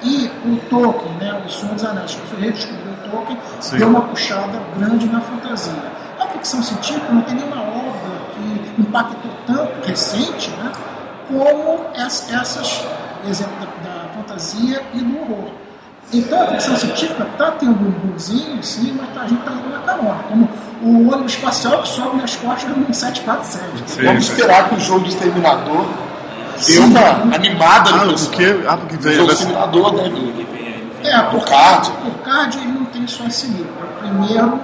E 0.03 0.31
o 0.45 0.58
Tolkien, 0.69 1.12
né? 1.19 1.41
O 1.45 1.49
Senhor 1.49 1.73
dos 1.75 1.84
Anéis, 1.84 2.15
que 2.15 2.27
foi 2.27 2.39
redescobrir 2.39 2.93
o 2.93 3.10
Tolkien, 3.10 3.38
Sim. 3.60 3.77
deu 3.77 3.89
uma 3.89 4.01
puxada 4.01 4.62
grande 4.77 5.08
na 5.08 5.19
fantasia. 5.19 5.73
A 6.19 6.27
ficção 6.27 6.63
científica 6.63 7.12
não 7.12 7.21
tem 7.23 7.36
nenhuma 7.36 7.62
impactou 8.78 9.32
tanto, 9.48 9.88
recente, 9.88 10.50
né? 10.52 10.72
Como 11.28 11.80
ess- 11.96 12.30
essas, 12.32 12.86
exemplo 13.28 13.54
da, 13.84 13.90
da 13.90 14.10
fantasia 14.14 14.82
e 14.94 15.00
do 15.00 15.20
horror. 15.22 15.52
Então 16.14 16.44
a 16.44 16.48
ficção 16.50 16.76
científica 16.78 17.24
está 17.32 17.52
tendo 17.52 17.72
um 17.72 17.92
boomzinho, 17.92 18.62
sim, 18.64 18.96
mas 19.00 19.10
tá- 19.14 19.22
a 19.22 19.28
gente 19.28 19.40
está 19.40 19.52
indo 19.52 19.70
na 19.70 19.80
carona. 19.80 20.24
Como 20.30 20.48
o 20.84 21.12
ônibus 21.12 21.34
espacial 21.34 21.82
que 21.82 21.88
sobe 21.88 22.18
nas 22.18 22.36
costas 22.36 22.72
do 22.76 22.94
747. 22.94 23.64
Sim, 23.88 24.06
Vamos 24.06 24.26
sim. 24.26 24.32
esperar 24.34 24.70
que 24.70 24.76
o 24.76 24.80
jogo 24.80 25.00
do 25.02 25.10
Exterminador 25.10 25.86
dê 26.56 26.62
Sim. 26.62 26.80
uma 26.84 27.36
animada 27.36 27.90
Ah, 27.90 28.06
no 28.06 28.12
pessoal. 28.12 28.30
porque, 28.32 28.60
ah, 28.68 28.78
porque 28.78 28.96
O 28.96 29.00
veio. 29.00 29.16
jogo 29.16 29.28
do 29.28 29.28
vai 29.28 29.36
ser- 29.36 29.44
Exterminador, 29.52 29.94
né? 29.96 30.36
É, 31.04 31.20
porque 31.22 31.38
O 31.38 31.42
Card. 31.42 31.92
o 32.08 32.12
Card 32.24 32.58
ele 32.60 32.68
não 32.68 32.86
tem 32.86 33.08
só 33.08 33.26
esse 33.26 33.48
livro. 33.48 33.72
É 33.82 33.84
o 33.84 34.00
primeiro 34.00 34.60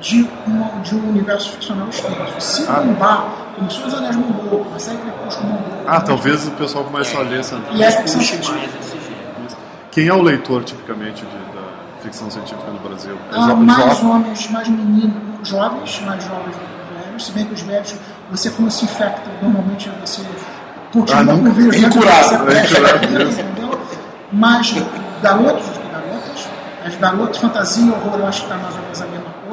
de, 0.00 0.28
uma, 0.46 0.80
de 0.82 0.94
um 0.96 1.08
universo 1.10 1.50
ficcional 1.52 1.88
extenso. 1.88 2.16
Se 2.40 2.66
Ah. 2.68 2.80
bombar, 2.80 3.24
começou 3.56 3.86
os 3.86 3.94
Anéis 3.94 4.16
bombou, 4.16 4.66
a 4.74 4.78
série 4.78 4.98
Crepúsculo 4.98 5.48
bombou. 5.48 5.82
Ah, 5.86 6.00
talvez 6.00 6.46
o 6.46 6.50
pessoal 6.52 6.84
comece 6.84 7.16
a 7.16 7.20
ler 7.20 7.40
essa. 7.40 7.58
E 7.72 7.82
é 7.82 7.90
ficção 7.90 8.20
científica. 8.20 8.58
mais 8.58 8.70
esse 8.80 8.92
gênero. 8.92 9.56
Quem 9.90 10.08
é 10.08 10.14
o 10.14 10.22
leitor, 10.22 10.64
tipicamente, 10.64 11.22
de- 11.24 11.54
da 11.54 11.62
ficção 12.02 12.30
científica 12.30 12.70
no 12.70 12.78
Brasil? 12.80 13.14
É 13.32 13.36
Ah, 13.36 13.54
mais 13.54 14.02
homens, 14.02 14.50
mais 14.50 14.68
meninos, 14.68 15.14
jovens, 15.48 16.00
mais 16.06 16.22
jovens 16.24 16.54
do 16.56 16.60
que 16.60 17.04
velhos. 17.04 17.26
Se 17.26 17.32
bem 17.32 17.44
que 17.44 17.54
os 17.54 17.60
velhos, 17.62 17.94
você 18.30 18.50
quando 18.50 18.70
se 18.70 18.84
infecta, 18.84 19.22
normalmente 19.42 19.90
você 20.04 20.22
continua 20.92 21.20
Ah, 21.22 21.24
com 21.26 21.32
nunca- 21.32 21.50
o 21.50 21.52
vírus. 21.52 21.76
é 21.76 21.86
entendeu? 21.86 23.80
Mas 24.32 24.72
garotos 25.22 25.66
do 25.66 25.78
que 25.80 25.88
garotas. 25.92 26.48
As 26.84 26.96
garotas, 26.96 27.36
fantasia 27.38 27.84
e 27.86 27.90
horror, 27.90 28.18
eu 28.18 28.26
acho 28.26 28.40
que 28.40 28.46
está 28.52 28.56
mais 28.62 28.74
ou 28.74 28.80
menos 28.82 29.00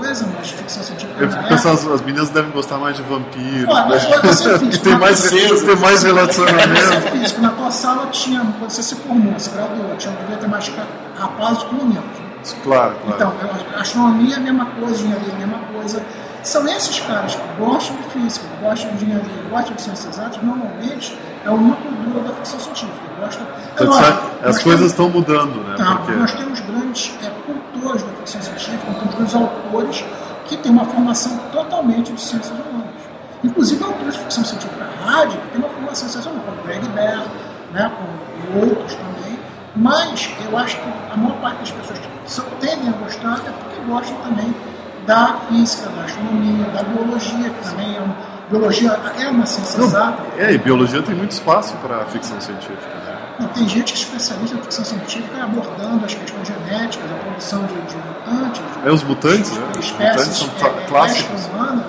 a 0.10 0.14
mesma 0.14 0.36
coisa, 0.36 0.36
mas 0.38 0.50
ficção 0.52 0.84
científica 0.84 1.24
Eu 1.24 1.30
fico 1.30 1.44
é. 1.44 1.48
pensando, 1.48 1.74
as, 1.74 1.88
as 1.88 2.02
meninas 2.02 2.30
devem 2.30 2.52
gostar 2.52 2.78
mais 2.78 2.96
de 2.98 3.04
vampiros. 3.04 3.74
Ué, 3.74 3.86
mas 3.88 4.10
né? 4.10 4.18
físico, 4.60 4.84
tem, 4.84 4.98
mais, 4.98 5.20
ser. 5.20 5.66
tem 5.66 5.76
mais 5.76 6.04
relacionamento. 6.04 6.94
é 6.94 7.02
físico, 7.12 7.42
na 7.42 7.50
tua 7.50 7.72
sala 7.72 8.08
tinha, 8.08 8.40
quando 8.60 8.70
você 8.70 8.84
se 8.84 8.96
formou, 8.96 9.40
se 9.40 9.50
graduou, 9.50 9.96
tinha, 9.98 10.14
devia 10.16 10.38
ter 10.38 10.48
mais 10.48 10.72
rapazes 11.18 11.64
que 11.64 11.76
meninos. 11.76 12.04
Claro, 12.64 12.96
claro. 13.04 13.16
Então, 13.16 13.34
astronomia 13.80 14.36
é 14.36 14.38
a 14.38 14.42
mesma 14.42 14.66
coisa, 14.66 14.94
engenharia 14.94 15.32
é 15.32 15.36
a 15.36 15.38
mesma 15.38 15.60
coisa. 15.74 16.04
São 16.44 16.68
esses 16.68 17.00
caras 17.02 17.36
que 17.36 17.42
gostam 17.60 17.98
de 17.98 18.04
física, 18.04 18.46
gostam 18.62 18.92
de 18.92 19.04
engenharia, 19.06 19.44
gostam 19.50 19.76
de 19.76 19.82
ciências 19.82 20.16
exatas, 20.16 20.42
normalmente 20.42 21.18
é 21.44 21.50
o 21.50 21.58
núcleo 21.58 21.92
duro 21.92 22.22
da 22.22 22.34
ficção 22.34 22.60
científica. 22.60 23.10
Gosta, 23.20 23.44
é 23.44 23.84
Então, 23.84 24.50
as 24.50 24.64
coisas 24.64 24.92
estão 24.92 25.10
mudando, 25.10 25.62
né? 25.68 25.76
Tá, 25.78 25.96
Porque 25.96 26.14
nós 26.14 26.32
temos 26.32 26.60
grandes 26.62 27.12
é, 27.22 27.30
ficção 28.30 28.42
científica, 28.42 28.94
com 28.94 29.08
grandes 29.16 29.36
autores 29.36 30.06
que 30.46 30.58
têm 30.58 30.72
uma 30.72 30.86
formação 30.86 31.38
totalmente 31.52 32.12
de 32.14 32.22
ciências 32.22 32.52
humanas. 32.52 32.94
Inclusive 33.44 33.84
autores 33.84 34.14
de 34.14 34.20
ficção 34.20 34.44
científica 34.44 34.86
rádio 35.04 35.40
que 35.40 35.48
têm 35.50 35.60
uma 35.60 35.70
formação 35.70 36.08
de 36.08 36.14
ciências 36.14 36.26
humanas, 36.26 36.46
como 36.46 36.64
Greg 36.64 36.88
Bear, 36.90 37.24
né, 37.74 37.92
com 37.98 38.60
outros 38.60 38.94
também. 38.96 39.40
Mas 39.76 40.30
eu 40.46 40.58
acho 40.58 40.78
que 40.78 40.90
a 41.12 41.18
maior 41.18 41.38
parte 41.40 41.60
das 41.60 41.72
pessoas 41.72 42.00
que 42.00 42.56
tendem 42.60 42.90
a 42.90 42.92
gostar 42.92 43.40
é 43.48 43.52
porque 43.52 43.82
gostam 43.88 44.18
também 44.18 44.54
da 45.06 45.40
física, 45.48 45.90
da 45.90 46.04
astronomia, 46.04 46.66
da 46.66 46.84
biologia, 46.84 47.50
que 47.50 47.70
também 47.70 47.96
é 47.96 48.00
uma, 48.00 48.16
biologia 48.50 48.92
é 49.20 49.30
uma 49.30 49.46
ciência 49.46 49.82
exata. 49.82 50.22
É, 50.38 50.52
e 50.54 50.58
biologia 50.58 51.02
tem 51.02 51.16
muito 51.16 51.32
espaço 51.32 51.76
para 51.78 52.06
ficção 52.06 52.40
científica. 52.42 52.94
Né? 52.96 53.18
Não, 53.40 53.48
tem 53.48 53.68
gente 53.68 53.94
que 53.94 54.00
se 54.00 54.06
especializa 54.06 54.56
em 54.56 54.62
ficção 54.62 54.84
científica 54.84 55.44
abordando 55.44 56.06
as 56.06 56.14
questões 56.14 56.48
genéticas, 56.48 57.10
a 57.10 57.16
produção 57.16 57.66
de, 57.66 57.74
de 57.74 57.98
mutantes. 58.30 58.62
De, 58.62 58.88
é, 58.88 58.92
os 58.92 59.04
mutantes, 59.04 59.52
né? 59.52 59.68
Os 59.80 59.92
mutantes 59.92 60.38
são 60.38 60.48
é, 60.48 60.86
clássicos. 60.88 61.46
Humana, 61.48 61.74
né? 61.74 61.84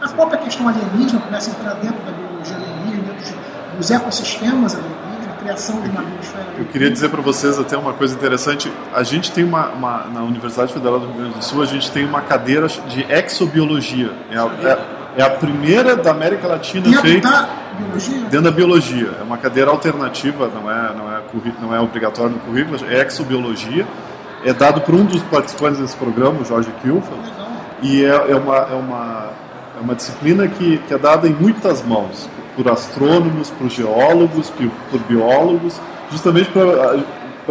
A 0.00 0.08
Sim. 0.08 0.14
própria 0.14 0.38
questão 0.38 0.68
alienígena 0.68 1.20
começa 1.20 1.50
a 1.50 1.54
entrar 1.54 1.74
dentro 1.74 1.98
da 2.04 2.12
biologia 2.12 2.56
alienígena, 2.56 3.12
dentro 3.14 3.34
dos 3.76 3.90
ecossistemas 3.90 4.74
alienígenas 4.74 5.08
criação 5.48 5.80
de 5.80 5.88
uma 5.88 6.02
biosfera. 6.02 6.46
Eu 6.58 6.64
queria 6.66 6.90
dizer 6.90 7.08
para 7.08 7.22
vocês 7.22 7.58
até 7.58 7.76
uma 7.76 7.94
coisa 7.94 8.14
interessante. 8.14 8.70
A 8.94 9.02
gente 9.02 9.32
tem 9.32 9.44
uma, 9.44 9.68
uma, 9.68 10.04
na 10.12 10.22
Universidade 10.22 10.72
Federal 10.72 11.00
do 11.00 11.06
Rio 11.06 11.16
Grande 11.16 11.34
do 11.34 11.44
Sul, 11.44 11.62
a 11.62 11.66
gente 11.66 11.90
tem 11.90 12.04
uma 12.04 12.20
cadeira 12.20 12.66
de 12.68 13.06
exobiologia. 13.10 14.12
É 14.30 14.36
a, 14.36 14.50
é, 14.62 15.20
é 15.20 15.22
a 15.22 15.30
primeira 15.30 15.96
da 15.96 16.10
América 16.10 16.46
Latina 16.46 17.00
feita 17.00 17.48
biologia? 17.78 18.20
dentro 18.22 18.42
da 18.42 18.50
biologia. 18.50 19.10
É 19.18 19.22
uma 19.22 19.38
cadeira 19.38 19.70
alternativa, 19.70 20.50
não 20.54 20.70
é, 20.70 20.94
não 20.94 21.12
é, 21.12 21.22
não 21.60 21.74
é 21.74 21.80
obrigatório 21.80 22.32
no 22.32 22.40
currículo, 22.40 22.78
é 22.88 23.06
exobiologia. 23.06 23.86
É 24.44 24.52
dado 24.52 24.80
por 24.80 24.94
um 24.94 25.04
dos 25.04 25.22
participantes 25.24 25.80
desse 25.80 25.96
programa, 25.96 26.40
o 26.40 26.44
Jorge 26.44 26.70
Kilfa. 26.82 27.12
E 27.82 28.04
é, 28.04 28.08
é, 28.08 28.36
uma, 28.36 28.56
é, 28.56 28.74
uma, 28.74 29.30
é 29.76 29.80
uma 29.80 29.94
disciplina 29.94 30.46
que, 30.48 30.78
que 30.78 30.94
é 30.94 30.98
dada 30.98 31.28
em 31.28 31.32
muitas 31.32 31.82
mãos 31.82 32.28
por 32.56 32.68
astrônomos, 32.68 33.50
por 33.50 33.68
geólogos, 33.68 34.52
por 34.90 35.00
biólogos, 35.00 35.80
justamente 36.10 36.50
pra, 36.50 36.98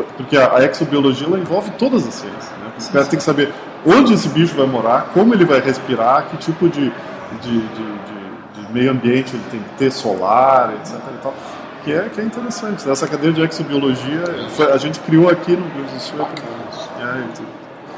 porque 0.04 0.38
a, 0.38 0.64
exobiologia 0.64 1.28
ela 1.28 1.40
envolve 1.40 1.72
todas 1.72 2.08
as 2.08 2.14
ciências. 2.14 2.52
Né? 2.94 3.02
O 3.02 3.06
tem 3.06 3.18
que 3.18 3.24
saber 3.24 3.54
onde 3.86 4.14
esse 4.14 4.28
bicho 4.30 4.56
vai 4.56 4.68
morar, 4.68 5.10
como 5.14 5.34
ele 5.34 5.46
vai 5.46 5.60
respirar, 5.60 6.28
que 6.30 6.38
tipo 6.38 6.68
de, 6.68 6.92
de, 7.42 7.60
de, 7.60 8.62
de 8.62 8.74
meio 8.74 8.92
ambiente 8.92 9.36
ele 9.36 9.44
tem 9.50 9.60
que 9.60 9.70
ter, 9.78 9.92
solar, 9.92 10.74
etc. 10.74 10.96
E 10.96 11.22
tal, 11.24 11.34
que, 11.84 11.94
é, 11.94 12.10
que 12.14 12.22
é 12.22 12.24
interessante. 12.24 12.90
Essa 12.90 13.08
cadeira 13.08 13.34
de 13.34 13.42
exobiologia 13.42 14.24
a 14.74 14.78
gente 14.78 15.00
criou 15.00 15.30
aqui 15.30 15.52
no 15.52 15.64
Rio 15.64 15.74
Grande 15.76 15.94
do 15.94 16.00
Sul. 16.02 16.28
É, 17.00 17.24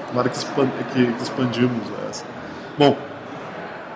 tomara 0.08 0.30
que, 0.30 0.38
expand, 0.38 0.68
que, 0.94 1.06
que 1.14 1.24
expandimos 1.24 1.84
essa. 2.10 2.24
Bom, 2.78 2.98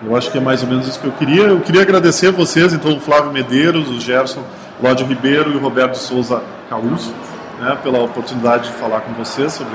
eu 0.02 0.16
acho 0.16 0.30
que 0.30 0.38
é 0.38 0.40
mais 0.40 0.62
ou 0.62 0.68
menos 0.68 0.86
isso 0.86 1.00
que 1.00 1.06
eu 1.06 1.12
queria. 1.12 1.44
Eu 1.44 1.60
queria 1.60 1.82
agradecer 1.82 2.28
a 2.28 2.30
vocês, 2.30 2.72
então, 2.72 2.96
o 2.96 3.00
Flávio 3.00 3.32
Medeiros, 3.32 3.88
o 3.88 4.00
Gerson 4.00 4.42
Lódio 4.82 5.06
Ribeiro 5.06 5.52
e 5.52 5.56
o 5.56 5.60
Roberto 5.60 5.94
Souza 5.94 6.42
Caúso, 6.68 7.14
né, 7.60 7.78
pela 7.82 8.02
oportunidade 8.02 8.68
de 8.68 8.74
falar 8.74 9.00
com 9.00 9.12
vocês 9.12 9.52
sobre 9.52 9.74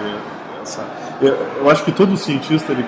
essa. 0.62 0.84
Eu, 1.22 1.36
eu 1.62 1.70
acho 1.70 1.84
que 1.84 1.92
todo 1.92 2.16
cientista, 2.18 2.72
ele, 2.72 2.86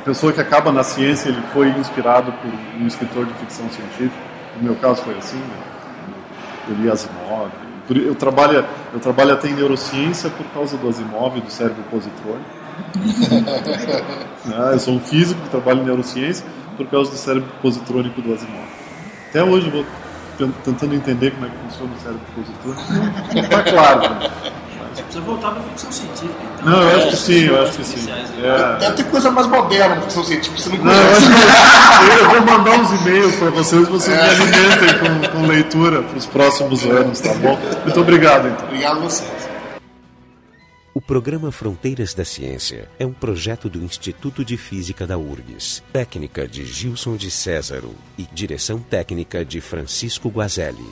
a 0.00 0.04
pessoa 0.04 0.32
que 0.32 0.40
acaba 0.40 0.72
na 0.72 0.82
ciência, 0.82 1.28
ele 1.28 1.42
foi 1.52 1.68
inspirado 1.68 2.32
por 2.32 2.50
um 2.80 2.86
escritor 2.86 3.26
de 3.26 3.34
ficção 3.34 3.68
científica. 3.70 4.16
No 4.56 4.64
meu 4.64 4.74
caso 4.76 5.02
foi 5.02 5.16
assim, 5.18 5.38
né? 5.38 5.70
eu 6.68 6.74
li 6.76 6.90
Asimov. 6.90 7.50
Eu 7.90 8.14
trabalho, 8.14 8.64
eu 8.92 9.00
trabalho 9.00 9.32
até 9.32 9.48
em 9.48 9.54
neurociência 9.54 10.30
por 10.30 10.46
causa 10.46 10.76
do 10.76 10.88
Asimov 10.88 11.36
e 11.36 11.40
do 11.40 11.50
cérebro 11.50 11.82
positrônico. 11.90 12.48
ah, 14.54 14.70
eu 14.72 14.78
sou 14.78 14.94
um 14.94 15.00
físico 15.00 15.40
que 15.42 15.48
trabalha 15.48 15.80
em 15.80 15.84
neurociência 15.84 16.46
por 16.76 16.86
causa 16.86 17.10
do 17.10 17.16
cérebro 17.16 17.50
positrônico 17.60 18.22
do 18.22 18.32
Asimov. 18.32 18.68
Até 19.28 19.42
hoje 19.42 19.66
eu 19.66 19.72
vou 19.72 19.86
tentando 20.64 20.94
entender 20.94 21.32
como 21.32 21.46
é 21.46 21.48
que 21.48 21.56
funciona 21.56 21.92
o 21.92 22.00
cérebro 22.00 22.22
positrônico. 22.34 23.34
Não 23.34 23.42
está 23.42 23.62
claro. 23.64 24.00
Né? 24.00 24.30
Você 25.00 25.04
precisa 25.04 25.24
voltar 25.24 25.50
para 25.50 25.60
a 25.60 25.62
ficção 25.64 25.92
científica. 25.92 26.34
Então. 26.54 26.70
Não, 26.70 26.82
eu 26.82 26.96
acho 26.96 27.08
que 27.08 27.16
sim, 27.16 27.46
eu 27.46 27.62
acho 27.62 27.72
que 27.72 27.84
sim. 27.84 28.10
Né? 28.10 28.24
É. 28.42 28.78
Deve 28.80 28.94
ter 28.96 29.04
coisa 29.04 29.30
mais 29.30 29.46
moderna 29.46 29.94
na 29.94 30.02
ficção 30.02 30.24
científica, 30.24 30.58
você 30.58 30.68
não 30.68 30.78
conhece. 30.78 31.20
Não, 31.28 32.06
eu, 32.06 32.18
eu, 32.18 32.30
vou 32.30 32.58
mandar 32.58 32.80
uns 32.80 33.00
e-mails 33.00 33.36
para 33.36 33.50
vocês, 33.50 33.88
vocês 33.88 34.18
é. 34.18 34.22
me 34.22 34.42
alimentem 34.42 34.98
com, 34.98 35.40
com 35.40 35.46
leitura 35.46 36.02
para 36.02 36.18
os 36.18 36.26
próximos 36.26 36.84
anos, 36.84 37.20
tá 37.20 37.32
bom? 37.34 37.58
Muito 37.84 38.00
obrigado, 38.00 38.48
então. 38.48 38.66
Obrigado 38.66 38.98
a 38.98 39.00
vocês. 39.00 39.40
O 40.92 41.00
programa 41.00 41.52
Fronteiras 41.52 42.12
da 42.14 42.24
Ciência 42.24 42.90
é 42.98 43.06
um 43.06 43.12
projeto 43.12 43.70
do 43.70 43.82
Instituto 43.82 44.44
de 44.44 44.56
Física 44.56 45.06
da 45.06 45.16
URGS, 45.16 45.82
técnica 45.92 46.48
de 46.48 46.66
Gilson 46.66 47.16
de 47.16 47.30
Césaro 47.30 47.94
e 48.18 48.24
direção 48.32 48.80
técnica 48.80 49.44
de 49.44 49.60
Francisco 49.60 50.28
Guazelli. 50.28 50.84